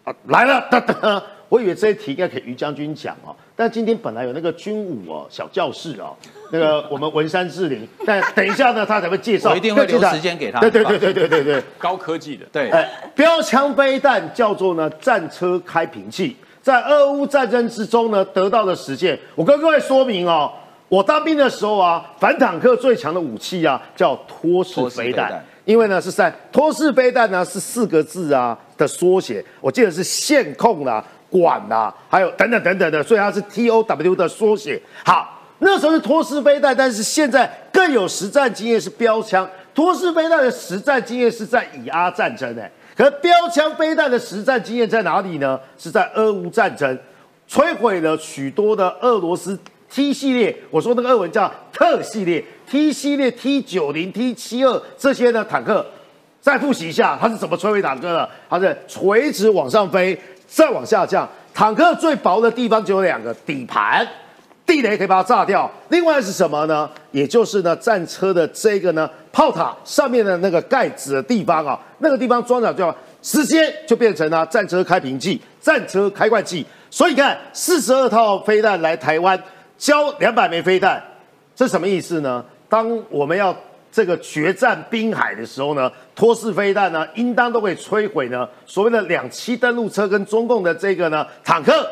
[0.04, 0.14] 啊！
[0.28, 1.22] 来了，噔噔。
[1.48, 6.14] 我以为这些题应该给于将军讲哦，但今天本来有那个军武哦小教室哦，
[6.52, 10.60] 那个我们文山志玲，但等一下呢他才会介绍，我一定会留时间给他。
[10.60, 12.70] 对对对对对对对，高科技的，对，
[13.14, 20.52] 标枪飞弹叫做呢战车开瓶器，在俄乌战争之中呢得到的实践，我跟各位说明哦，
[20.88, 25.42] 我当兵的时候啊，反坦克最强的武器啊叫托式飞弹。
[25.64, 34.80] 因为呢是在托式飞弹呢是四个字啊的缩写，我记得是线控啦、管呐，还有等等等等的，所以它是 T O W 的缩写。
[35.04, 39.48] 好，那时候是托式飞弹，但是现在更有实战经验是标枪。
[39.74, 45.60] 托式飞弹的实战经验是在以阿战争诶，可是标枪飞弹的实战经验在哪里呢？
[45.78, 46.98] 是在俄乌战争，
[47.48, 49.56] 摧毁了许多的俄罗斯
[49.88, 52.44] T 系列，我说那个俄文叫特系列。
[52.68, 55.86] T 系列 T 九零 T 七二这些呢坦克，
[56.40, 58.28] 再复习一下，它是怎么摧毁坦克的？
[58.50, 61.28] 它是垂直往上飞，再往下降。
[61.54, 64.06] 坦克最薄的地方就有两个底盘，
[64.64, 65.70] 地雷可以把它炸掉。
[65.90, 66.90] 另外是什么呢？
[67.12, 76.64] 也就是呢战车的这个呢炮塔上面的那个盖子的地方啊，那个地方装甲就直接就变成了战车开瓶器、战车开罐器。
[76.90, 79.38] 所以你看，四十二套飞弹来台湾，
[79.76, 81.02] 交两百枚飞弹，
[81.54, 82.44] 这什么意思呢？
[82.68, 83.54] 当我们要
[83.90, 91.88] 这个决战滨海的时候呢，托式飞弹呢，应当都会摧毁呢所谓的两栖登陆车跟中共的这个呢坦克，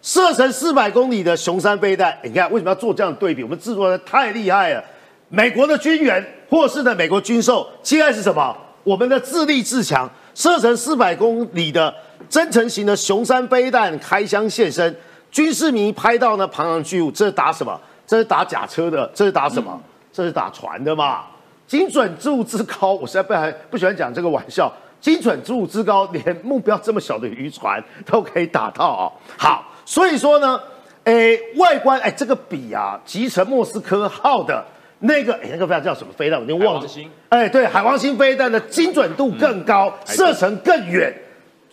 [0.00, 2.16] 射程四百公里的雄三飞弹。
[2.22, 3.42] 你看为什么要做这样对比？
[3.42, 4.82] 我们制作的太厉害了。
[5.28, 8.56] 美国的军援或是呢美国军售，期待是什么？
[8.84, 11.92] 我们的自立自强，射程四百公里的
[12.28, 14.96] 增程型的雄三飞弹开箱现身，
[15.30, 17.78] 军事迷拍到呢庞然巨物，这是打什么？
[18.06, 19.80] 这是打假车的，这是打什么？
[20.12, 21.26] 这是打船的嘛？
[21.70, 24.68] 精准之物之高，我实在不还不喜欢讲这个玩笑。
[25.00, 29.06] 精准之物之高，连目标这么小的渔船都可以打到啊！
[29.38, 30.60] 好，所以说呢，
[31.04, 34.64] 诶，外观诶，这个比啊，集成莫斯科号的
[34.98, 36.40] 那个诶，那个飞弹叫什么飞弹？
[36.40, 36.88] 我已经忘了。
[37.28, 41.14] 哎，对，海王星飞弹的精准度更高，射程更远。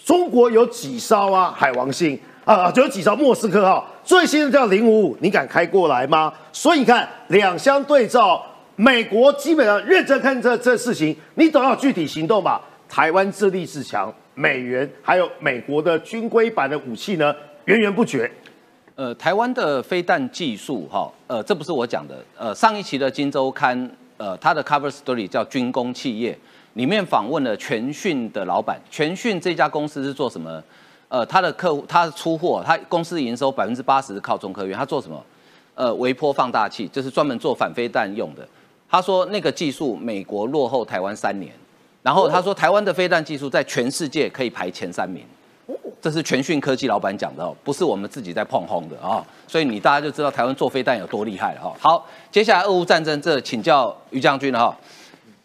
[0.06, 1.52] 中国有几艘啊？
[1.58, 3.84] 海王星啊，就有几艘莫斯科号。
[4.04, 6.32] 最新的叫零五五，你敢开过来吗？
[6.54, 8.45] 所以你看两相对照，
[8.80, 12.62] 美国基本上认真看这这事情，你总要具体行动吧。
[12.88, 18.32] 台湾自立自强，美元还有美国的军规版的武器呢，源源不绝。
[18.94, 22.24] 呃，台湾的飞弹技术，哈，呃，这不是我讲的。
[22.38, 23.76] 呃，上一期的《金周刊》，
[24.18, 26.38] 呃，它的 cover story 叫军工企业，
[26.76, 28.80] 里面访问了全讯的老板。
[28.92, 30.64] 全讯这家公司是做什么？
[31.10, 34.78] 呃，他的客户，他出货，他公司营收百分之八十是靠中科院。
[34.78, 35.26] 他做什么？
[35.74, 38.48] 呃，微波放大器，就是专门做反飞弹用的。
[38.90, 41.52] 他说那个技术美国落后台湾三年，
[42.02, 45.24] 然后他说台湾的飞弹技术在全世界可以排前三名。
[46.00, 51.74] 这是全讯科技老板讲的哦，不是我们自己在碰轰的啊，所以你大家就知道台湾做飞弹有多厉害了哈。
[51.82, 54.78] 好，接下来俄乌战争，这请教于将军了哈。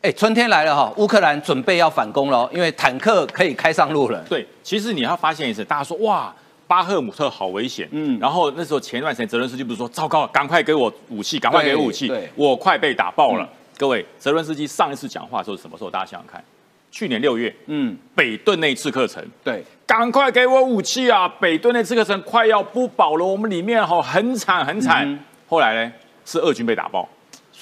[0.02, 4.22] 哎，春天来了哈，乌克兰准备要反攻了，因为坦克可以开上路了。
[4.28, 6.32] 对，其实你要发现一次，大家说哇，
[6.72, 13.46] 巴赫姆特好危险，嗯，然后那时候前一段时间泽伦斯基不是说糟糕，赶快给我武器，赶快给我武器，我快被打爆了。
[13.76, 15.90] 各位，泽伦斯基上一次讲话的时候是什么时候？
[15.90, 16.42] 大家想想看，
[16.90, 21.28] 去年六月，嗯，北顿那次课程，对，赶快给我武器啊！
[21.38, 25.18] 北顿那次课程快要不保了，我们里面哈很惨很惨。
[25.46, 25.92] 后来呢，
[26.24, 27.06] 是俄军被打爆。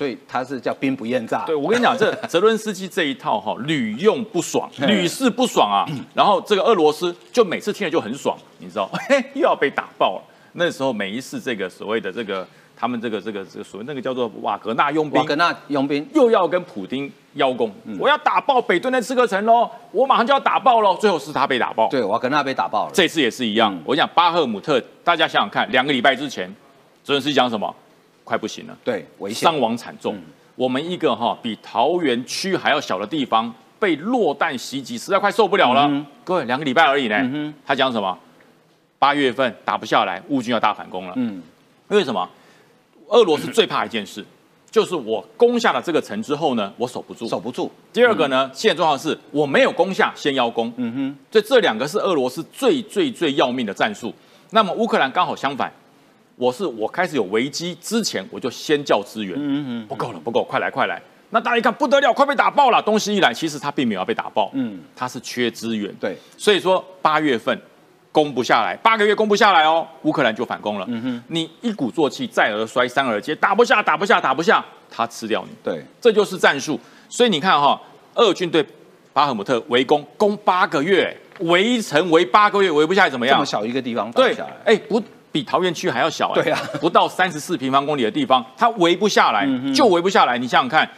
[0.01, 1.45] 所以他是叫兵不厌诈。
[1.45, 5.85] 对我跟你讲，这 泽伦斯基这一套哈，屡用不爽，屡试不爽啊。
[6.17, 8.91] 然后这个俄罗斯就每次听了就很爽，你知道，
[9.35, 10.23] 又要被打爆了。
[10.55, 20.97] 那时候每一次这个所谓的这个他们这个这个这个所谓那个叫做瓦格纳佣兵，瓦格纳佣兵又要跟普丁邀功，我要打爆北顿的刺客城喽，我马上就要打爆喽。
[20.97, 22.91] 最后是他被打爆，对，瓦格纳被打爆了。
[22.95, 23.79] 这次也是一样。
[23.85, 26.49] 我讲巴赫姆特，大家想想看，两个礼拜之前，
[27.05, 27.77] 泽伦斯基讲什么？
[28.25, 30.17] 快不行了，对，危险，伤亡惨重。
[30.57, 35.91] 我们一个哈比桃园区还要小的地方被落弹袭击，实在快受不了了。
[36.23, 37.55] 各位，两个礼拜而已呢。
[37.67, 38.17] 他讲什么？
[38.99, 41.15] 八月份打不下来，乌军要大反攻了。
[41.17, 41.43] 嗯，
[41.89, 42.29] 为什么？
[43.09, 44.23] 俄罗斯最怕一件事，
[44.71, 47.71] 就是我攻下了这个城之后呢，我守不住，守不住。
[47.93, 50.71] 第二个呢，现在状况是我没有攻下，先邀功。
[50.77, 54.15] 嗯哼，所以这两个是俄罗斯最最最要命的战术。
[54.51, 55.73] 那么乌克兰刚好相反。
[56.41, 60.99] 我是我开始有危机之前，我就先叫支援，嗯嗯，不够了，不够，快来快来！
[61.29, 62.81] 那大家一看不得了，快被打爆了！
[62.81, 67.61] 东西一来，其实他并没有要被打爆，嗯，他是缺资源，对，所以说八月份
[68.11, 76.81] 攻不下来，八个月攻不下来哦，乌克兰就反攻了，嗯哼，你一鼓作气，再而衰，三而竭，打不下，打不下，打不下，他吃掉你，对，这就是战术。
[77.11, 77.79] 所以你看哈，
[78.15, 78.65] 俄军对
[79.13, 83.37] 巴赫姆特围攻，攻八个月，围城围八个月，围不下来怎么样？
[83.37, 84.35] 这么小一个地方对，
[84.65, 85.03] 哎，不。
[85.33, 90.37] 比桃园区还要小，对啊，不到三十四平方公里的地方，它围不下来，就围不下来。
[90.37, 90.89] 你想想看，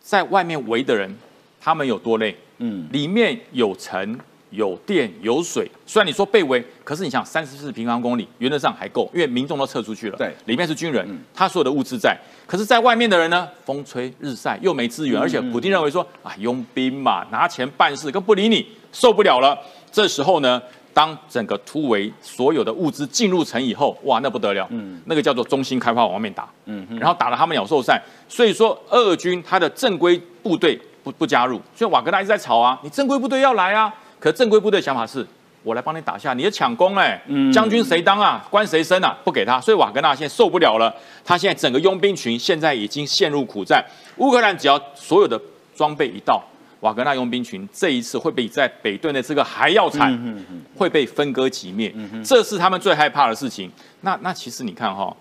[0.00, 1.14] 在外面围的人，
[1.60, 2.36] 他们有多累？
[2.58, 4.18] 嗯，里面有城、
[4.50, 5.70] 有电、有水。
[5.84, 10.16] 虽然你说被围，可是你想，三十四平方公里，原则上还够，因为民众都撤出去了。
[10.16, 12.16] 对，里面是军人，他所有的物资在。
[12.46, 19.58] 可是，在外面的人呢，风吹日晒，又没资源，而且普京认为说啊，佣兵嘛，拿钱办事，更不理你，受不了了。
[19.90, 20.62] 这时候呢？
[20.94, 35.26] 当整个突围所有的物资进入城以后，哇，那不得了，嗯，那个叫做中心开发往外面打，嗯，然后打了他们鸟兽散，所以说俄军他的正规部队不不加入，所以瓦格纳一直在吵啊，你正规部队要来啊，可正规部队想法是，
[35.64, 37.20] 我来帮你打下，你的抢攻哎，
[37.52, 43.84] 将军谁当啊，官谁升啊，不给他，所以瓦格纳现在受不了了，他现在整个佣兵群现在已经陷入苦战，
[44.18, 45.40] 乌克兰只要所有的
[45.74, 46.40] 装备一到。
[46.84, 50.36] 瓦格纳佣兵群这一次会比在北顿的这个还要惨，
[50.76, 51.90] 会被分割击灭，
[52.22, 53.72] 这是他们最害怕的事情。
[54.02, 55.16] 那那其实你看哈，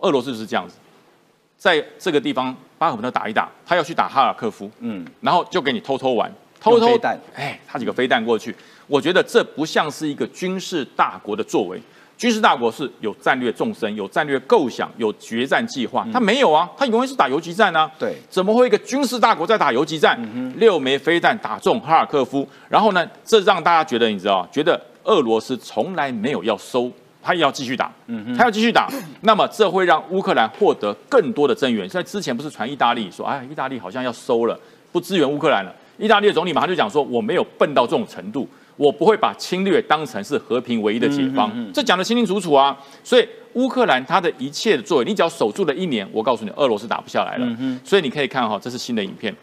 [0.00, 0.74] 俄罗斯就是这样子，
[1.56, 6.28] 在这个地方巴赫姆特打一打，他要去打哈尔科夫，嗯，然后就给你偷偷玩，
[6.60, 8.52] 偷偷弹，哎，他几个飞弹过去，
[8.88, 11.80] 我觉得这不像是一个军事大国的作为。
[12.16, 17.90] 军事大国是有战略纵深、有战略构想、有决战计划，他没有啊，他永远是打游击战啊。
[17.98, 20.18] 对，怎么会一个军事大国在打游击战？
[20.56, 26.90] 六枚飞弹打中哈尔科夫，然后呢，这让大家觉得，你知道，觉得俄罗斯从来没有要收，
[27.22, 27.92] 他也要继续打，
[28.36, 28.90] 他要继续打。
[29.20, 31.86] 那么这会让乌克兰获得更多的增援。
[31.86, 34.58] 在之前不是传意大利说，哎，意大利好像要收了，
[34.90, 35.74] 不支援乌克兰了。
[35.98, 38.48] 意大利的总理马上就讲说，我没有笨到这种程度。
[38.76, 42.76] 我不会把侵略当成是和平唯一的解放，这讲得清清楚楚啊！
[43.02, 47.56] 所以乌克兰他的一切的作为，你只要守住了一年，我告诉你，俄罗斯打不下来了。
[47.84, 49.34] 所以你可以看哈，这是新的影片。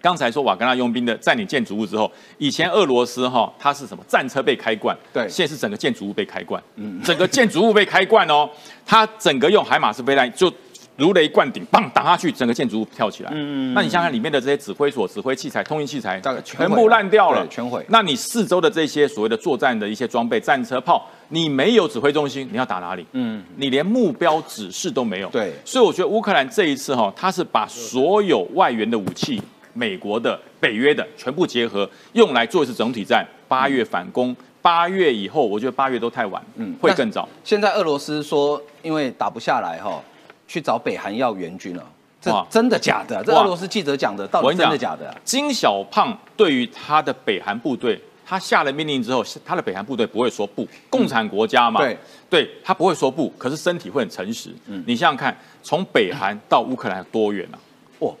[0.00, 8.48] 刚才说瓦格纳佣兵的占领建筑物之后，以前俄罗斯哈它是什么战车被开罐，对，现在是整个建筑物被开罐，嗯，整个建筑物被开罐哦，
[8.84, 10.52] 它整个用海马斯飞弹就。
[10.98, 13.30] 如雷贯顶，棒打下去，整个建筑物跳起来。
[13.32, 17.84] 嗯那你想想里面的这些指挥所、指挥器材、通讯器材，大概全部烂掉了，全毁。
[17.88, 23.06] 那你四周的这些所谓的作战的一些装备、战车、炮，你没有指挥中心，你要打哪里？
[23.12, 25.28] 嗯，你连目标指示都没有。
[25.28, 25.52] 对。
[25.64, 29.40] 所以我觉得乌克兰这一次哈，他是把所有外援的武器、
[29.74, 33.24] 美国的、北约的全部结合，用来做一次整体战。
[33.46, 37.28] 八月反攻，八月以后，我觉得八月都太晚，嗯，会更早。
[37.44, 40.02] 现在俄罗斯说，因为打不下来哈。
[40.48, 41.86] 去找北韩要援军了，
[42.20, 43.22] 这真的假的？
[43.22, 45.14] 这俄罗斯记者讲的，到底真的假的？
[45.22, 51.96] 金小胖对于他的北韩部队，他下了命令之后，他的北韩部队不会说不，共产国家嘛，对，
[52.28, 54.50] 对他不会说不，可是身体会很诚实。
[54.66, 57.56] 嗯，你想想看，从北韩到乌克兰多远啊？
[58.00, 58.12] 哇，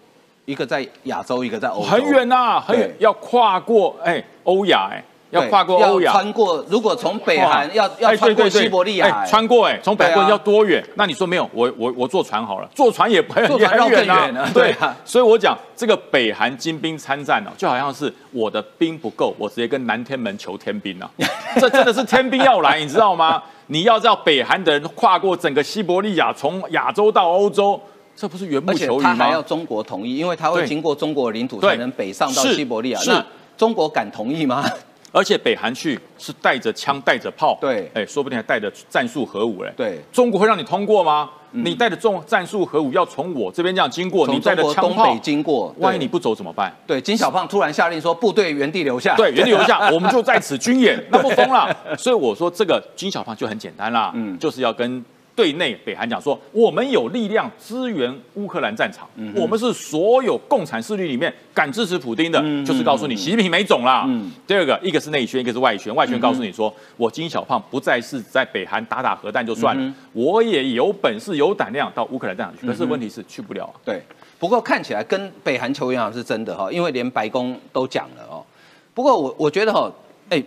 [0.44, 6.64] 一个在亚洲，一个在欧，很远呐，很远，要跨过哎欧亚哎，要跨过欧亚，穿过。
[6.68, 10.82] 如果从北韩要要穿过西伯利亚，穿过哎，从北韩要多远？
[10.94, 11.48] 那你说没有？
[11.52, 14.50] 我我我坐船好了，坐船也不很远啊。
[14.54, 21.10] 对啊，所以我讲这个北韩精兵参战呢，就好像是我的兵不够，我直接跟南天门求天兵啊。
[21.60, 23.42] 这真的是天兵要来，你知道吗？
[23.66, 27.78] 你要叫北韩的人跨过整个西伯利亚，从亚洲到欧洲，
[28.16, 29.14] 这不是缘木求鱼吗？
[29.14, 33.00] 他还要中国同意，因为他会经过中国领土才能北上到西伯利亚。
[33.06, 33.22] 那
[33.58, 34.64] 中国敢同意吗？
[35.12, 39.72] 而且北韩去是带着枪带着炮，对，哎，说不定还带着战术核武嘞。
[39.76, 41.30] 对，中国会让你通过吗？
[41.50, 46.70] 你带着重战术核武要从我这边这样经过，你带着枪炮经过，万一你不走怎么办？
[46.86, 51.74] 对，金小胖突然下令说部队原地留下，对，原地留下， 我们就在此军演，那不疯了？
[51.96, 55.02] 所以我说这个金小胖就很简单啦，嗯，就是要跟。
[55.38, 64.04] 对内，北韩讲说，我们有力量支援乌克兰战场，我们是所有共产势力里面敢支持普京的，就是告诉你，习近平没种啦。
[64.48, 65.94] 第二个，一个是内宣，一个是外宣。
[65.94, 72.66] 外宣告诉你说，我金小胖不再是在北韩打打核弹就算了，我也有本事、有胆量到乌克兰战场去。
[72.66, 73.72] 可是问题是去不了。
[73.84, 74.02] 对，
[74.40, 78.44] 不过看起来跟北韩球员好像是真的哈，因为连白宫都讲了哦。
[78.92, 79.88] 不过我我觉得哈，
[80.30, 80.42] 哎，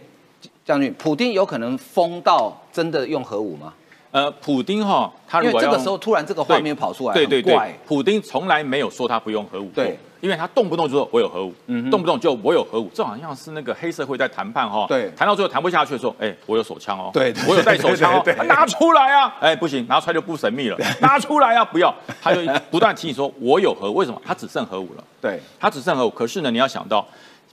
[0.65, 3.73] 将军，普京有可能疯到真的用核武吗？
[4.12, 7.57] 呃，普丁哈，他如果这个时候突然这个画面跑出来，对对对，
[7.88, 24.22] 普丁从来没有说他不用核武，对，因为他动不动就说我有核武，嗯，动不动就我有核武，这好像是那个黑社会在谈判哈，对，谈到最后谈不下去的时候，哎，我有手枪哦，对，我有带手枪哦，拿出来啊，哎，不行，拿出来就不神秘了，拿出来啊，不要，他就不断提醒说我有核，为什么？
[24.26, 27.07] 他只剩核武了，对，他只剩核武，可是呢，你要想到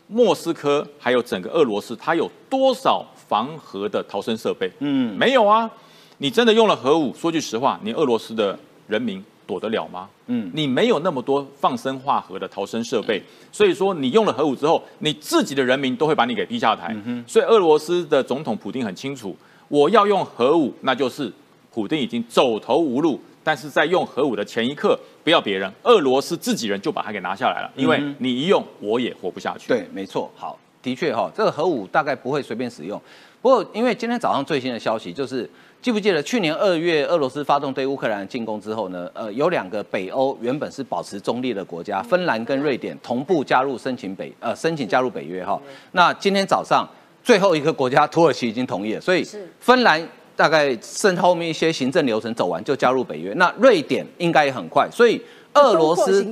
[0.09, 4.69] 莫斯科还有整个俄罗斯，它有多少防核的逃生设备？
[4.81, 5.71] 嗯，没有啊。
[6.19, 7.15] 你真的用了核武？
[7.15, 8.59] 说句实话，你俄罗斯的
[8.89, 10.09] 人民躲得了吗？
[10.27, 16.95] 嗯，你没有那么多放生化核的逃生设备，所以说你用了核武之后，你自己的人民都会把你给逼下台。
[17.27, 19.37] 所以俄罗斯的总统普京很清楚，
[19.69, 21.33] 我要用核武，那就是
[21.73, 23.21] 普京已经走投无路。
[23.45, 29.69] 但是在用核武的前一刻，不要别人，俄罗斯自己人就把它给拿下来了，因为你一用，我也活不下去。
[29.69, 30.31] 对，没错。
[30.35, 33.01] 好，的确哈，这个核武大概不会随便使用。
[33.41, 35.49] 不过，因为今天早上最新的消息就是。
[35.89, 39.09] 记不记得去年二月俄罗斯发动对乌克兰进攻之后呢？
[39.15, 45.59] 呃，有两个北欧原本是保持中立的国家，芬兰跟瑞典同步加入申请北呃申请加入北约哈。
[45.93, 46.87] 那今天早上
[47.25, 49.27] 最后一个国家土耳其已经同意了，所以
[49.61, 53.33] 芬兰大概剩后面一些行政流程走完就加入北约。
[53.37, 55.19] 那瑞典应该也很快，所以
[55.55, 56.23] 俄罗斯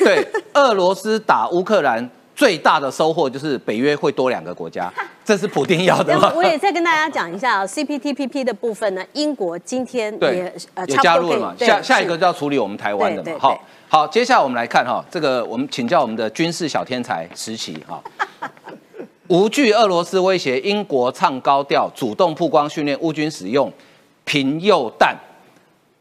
[0.00, 2.06] 对俄罗斯打乌克兰。
[2.40, 4.90] 最大的收获就是北约会多两个国家，
[5.22, 6.32] 这是普丁要的吗？
[6.34, 13.38] 我也再跟大家讲一下啊 CPTPP 的部分呢，英国今天也呃也加入了嘛，下下一个就要处理我们台湾的嘛。
[13.38, 18.02] 好，好，接下来我们来看哈，这个我们请教我们的军事小天才石奇哈，
[19.28, 23.70] 无惧俄罗斯威胁，英国唱高调，主动曝光训练乌军使用
[24.24, 25.14] 平铀弹。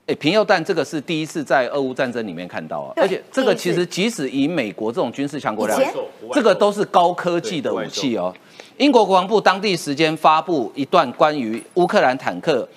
[0.09, 8.33] 哎，平铀弹这个是第一次在俄乌战争里面看到啊，而且这个其实即使以美国这种军事强国来说，这个都是高科技的武器哦。
[8.77, 12.67] 英国国防部当地时间发布一段关于乌克兰坦克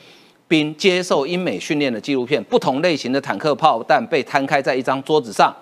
[0.46, 5.56] 兵接受英美训练的纪录片，不同类型的坦克炮弹被摊开在一张桌子上，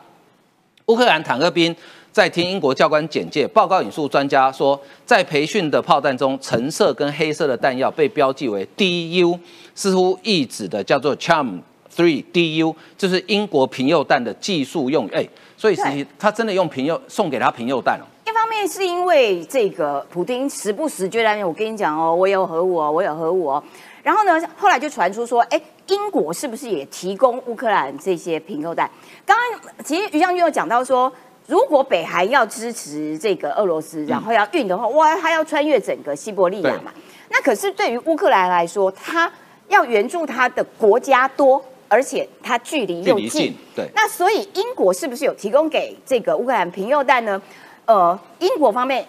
[0.87, 1.73] 乌克兰坦克兵
[2.13, 9.39] 在听英国教官简介报告，引述专家说，在培训的炮弹中，橙色跟黑色的弹药被标记为 DU。
[9.75, 11.61] 似乎意指的叫做 Charm
[11.95, 15.31] Three DU，就是英国平铀弹的技术用语。
[15.57, 18.05] 所以实际他真的用平铀送给他平铀弹哦。
[18.27, 23.63] 一方面是因为这个普丁时不时就在我跟你讲哦，我有核武哦，我有核武哦。
[24.03, 28.91] 然后呢，后来就传出说，哎，英国是不是也提供乌克兰这些平铀弹？
[29.25, 31.11] 刚刚其实于将军有讲到说，
[31.51, 36.93] 如果北韩要支持这个俄罗斯，然后要运的话，哇，他要穿越整个西伯利亚嘛。
[37.29, 39.31] 那可是对于乌克兰来说，他
[39.67, 43.91] 要援助他的国家多，而且他距离又近，对。
[43.97, 47.43] 那所以英国是不是有提供给这个乌克兰平铀弹呢？
[47.87, 49.05] 呃，英国方面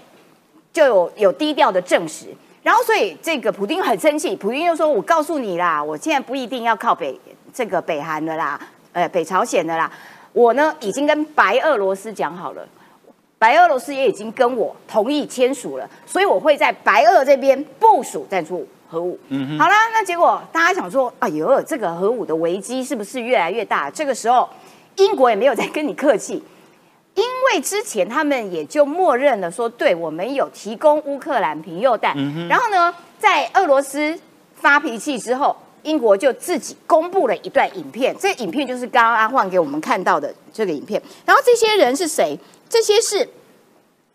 [0.73, 2.25] 就有有低调的证实。
[2.63, 7.19] 然后所以这个普京很生气，普京又说：“我告诉你啦，我现在不一定要靠北
[7.53, 8.59] 这个北韩的啦，
[8.93, 9.91] 呃，北朝鲜的啦，
[10.33, 12.67] 我呢已经跟白俄罗斯讲好了，
[13.37, 23.89] 白俄罗斯也已经跟我同意签署了，所以我会在白俄这边部署战术。”核武，嗯，好啦，那结果大家想说，哎呦，这个核武的危机是不是越来越大？
[23.89, 24.49] 这个时候，
[24.97, 26.43] 英国也没有再跟你客气，
[27.15, 32.13] 因为之前他们也就默认了说，对我们有提供乌克兰平铀弹，
[32.49, 34.19] 然后呢，在俄罗斯
[34.55, 41.01] 发脾气之后，英国就自己公布了一段影片，这影片就是刚刚阿焕给我们看到的这个影片。
[41.25, 42.37] 然后这些人是谁？
[42.69, 43.27] 这些是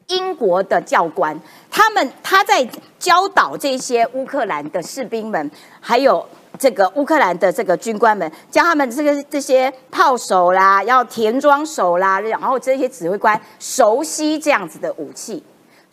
[0.09, 1.39] 英国的教官，
[1.71, 2.67] 他们他在
[2.99, 5.51] 教导这些乌克兰的士兵们，
[5.81, 6.25] 还有
[6.59, 15.43] 这个乌克兰的这个军官们，教他们这个这些炮手啦，要填装手啦，然后这些指挥官熟悉这样子的武器。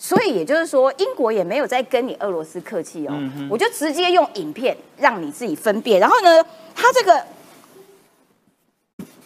[0.03, 3.13] 所以也就是说，英国也没有在跟你俄罗斯客气哦，
[3.49, 5.97] 我就直接用影片让你自己分辨。
[5.97, 6.43] 然后呢，
[6.75, 7.25] 他这个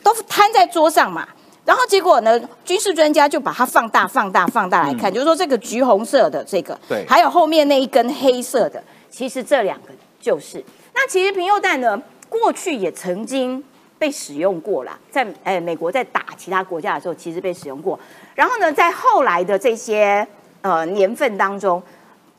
[0.03, 1.27] 都摊在桌上嘛。
[1.65, 2.39] 然后结果呢？
[2.63, 9.89] 军事专家就把它放大、放大、放大来看，就是说这个橘红色的这个，对，还有后面那一根黑色的，其实这两个
[10.21, 10.63] 就是。
[10.93, 11.99] 那其实平铀弹呢，
[12.29, 13.61] 过去也曾经
[13.97, 17.99] 被使用过啦，在诶美国在打其他国家的时候，其实被使用过。
[18.35, 20.25] 然后呢，在后来的这些
[20.69, 21.81] 呃年份当中。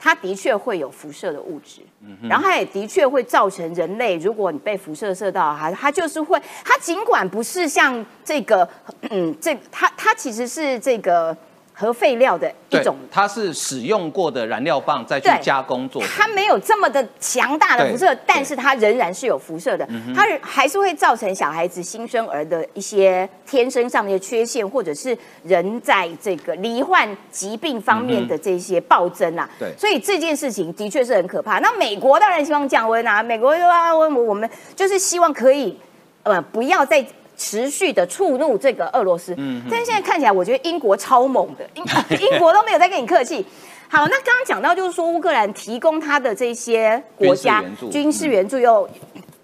[0.01, 1.81] 它的确会有辐射的物质，
[2.29, 8.69] 然后它也的确会造成人类，如果你被辐射射到，它它就是会，它尽管不是像这个，
[9.11, 11.37] 嗯，这它它其实是这个。
[11.81, 29.49] 核废料的一种，它是使用过的燃料棒再去加工做，它没有这么的强大的辐射，但是它仍然是有辐射的，它还是会造成小孩子新生儿的一些天生上面的缺陷，或者是人在这个罹患疾病方面的这些暴增啊。
[29.57, 31.61] 对，所以这件事情的确是很可怕。
[31.61, 35.79] 那美国当然希望降温啊，美国说啊，我我们就是希望可以，
[36.25, 37.07] 呃，不要再。
[37.39, 41.85] 持续的触怒这个俄罗斯，嗯但是现在看起来，我觉得英国超猛的，英
[42.33, 43.47] 英国都没有在跟你客气。
[43.91, 48.87] 好，那刚刚讲到就是说，乌克兰提供他的这些国家军事援助又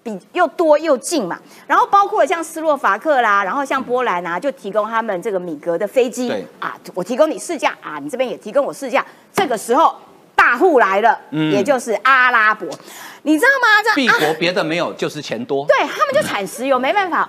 [0.03, 9.03] 比又多又近嘛，然后包括像斯洛伐克啦，然后像波兰啊，就提供他们这个米格的飞机啊，我提供你试驾啊，你这边也提供我试驾。
[9.33, 9.95] 这个时候
[10.35, 12.69] 大户来了，也就是阿拉伯，
[13.23, 13.81] 你知道吗？
[13.83, 17.27] 这帝国别的没有，就是钱多，对他们就产石油，没办法。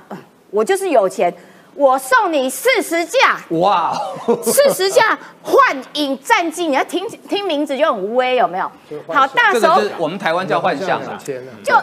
[0.56, 1.30] 我就是有钱，
[1.74, 3.94] 我送你四十架哇，
[4.42, 8.72] 四十架幻影战机，你要听听名字就很威，有没有？
[9.08, 11.18] 好，大手我们台湾叫幻象啊，
[11.62, 11.74] 就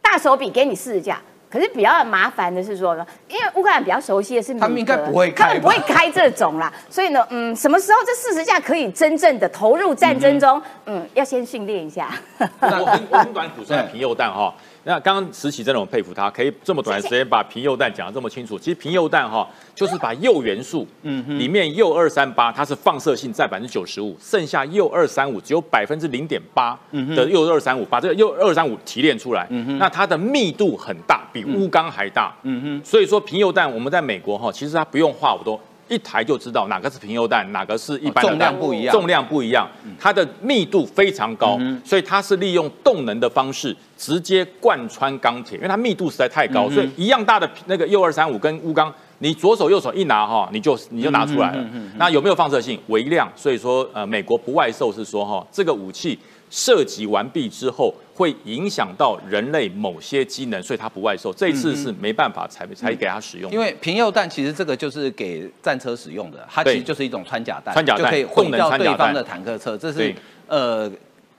[0.00, 1.20] 大手笔给你四十架。
[1.50, 10.62] 可是比较麻烦的是说呢，因为乌克兰比较熟悉的是他们应该不会开，他们不会开这种啦，所以呢，嗯，什么时候这四十架可以真正的投入战争中？
[10.86, 12.08] 嗯，要先训练一下。
[12.38, 14.54] 我很我很短补充平铀弹哈。
[14.84, 18.58] 那刚刚石启真的很佩服他，可以这么短的时间把平铀弹讲得这么清楚。
[18.58, 26.78] 其实平铀弹哈，就是把铀元素，嗯，里面铀二三八它是放射性占百分之九十五，剩下铀二三五只有百分之零点八
[27.14, 29.46] 的铀二三五，把这个铀二三五提炼出来，
[29.78, 32.84] 那它的密度很大，比钨钢还大，嗯哼。
[32.84, 35.60] 所以说平铀弹我们在美国哈，其实它不用画我都。
[35.90, 39.68] 一抬就知道哪个是平铀弹，哪个是一般的重量不一样，重量不一样，
[39.98, 51.64] 它的密度非常高，所以它是利用动能的方式直接贯穿钢铁，因为它密度实在太高，所以一样大的那个铀二三五跟钨钢，你左手右手一拿哈，你就你就拿出来了。
[51.98, 52.78] 那有没有放射性？
[52.86, 56.18] 微量，所以说呃，美国不外售是说哈，这个武器。
[56.50, 61.32] 设计完毕之后，会影响到人类某些机能，所以它不外售。
[61.32, 63.50] 这一次是没办法才才给它使用。
[63.50, 69.78] 因为平铀弹其实这个就是给战车使用的，它其实就是一种穿甲弹，穿甲弹就可以混掉对方的坦克车。
[69.78, 70.14] 这是
[70.46, 70.90] 呃。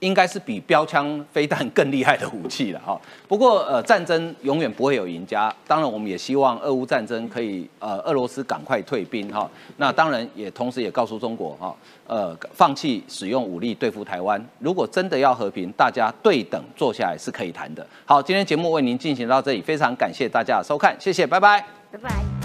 [0.02, 3.00] 应该是比标枪飞弹更厉害的武器了哈。
[3.28, 5.54] 不过呃，战争永远不会有赢家。
[5.64, 9.48] 当然，我们也希望俄乌战争可以呃，俄罗斯赶快退兵哈。
[9.76, 11.74] 那当然也同时也告诉中国哈，
[12.08, 14.44] 呃，放弃使用武力对付台湾。
[14.58, 17.86] 如果真的要和平，大家对等坐下来是可以谈的。
[18.04, 22.41] 好，今天节目为您进行到这里，非常感谢大家的收看，谢谢，拜拜，拜拜。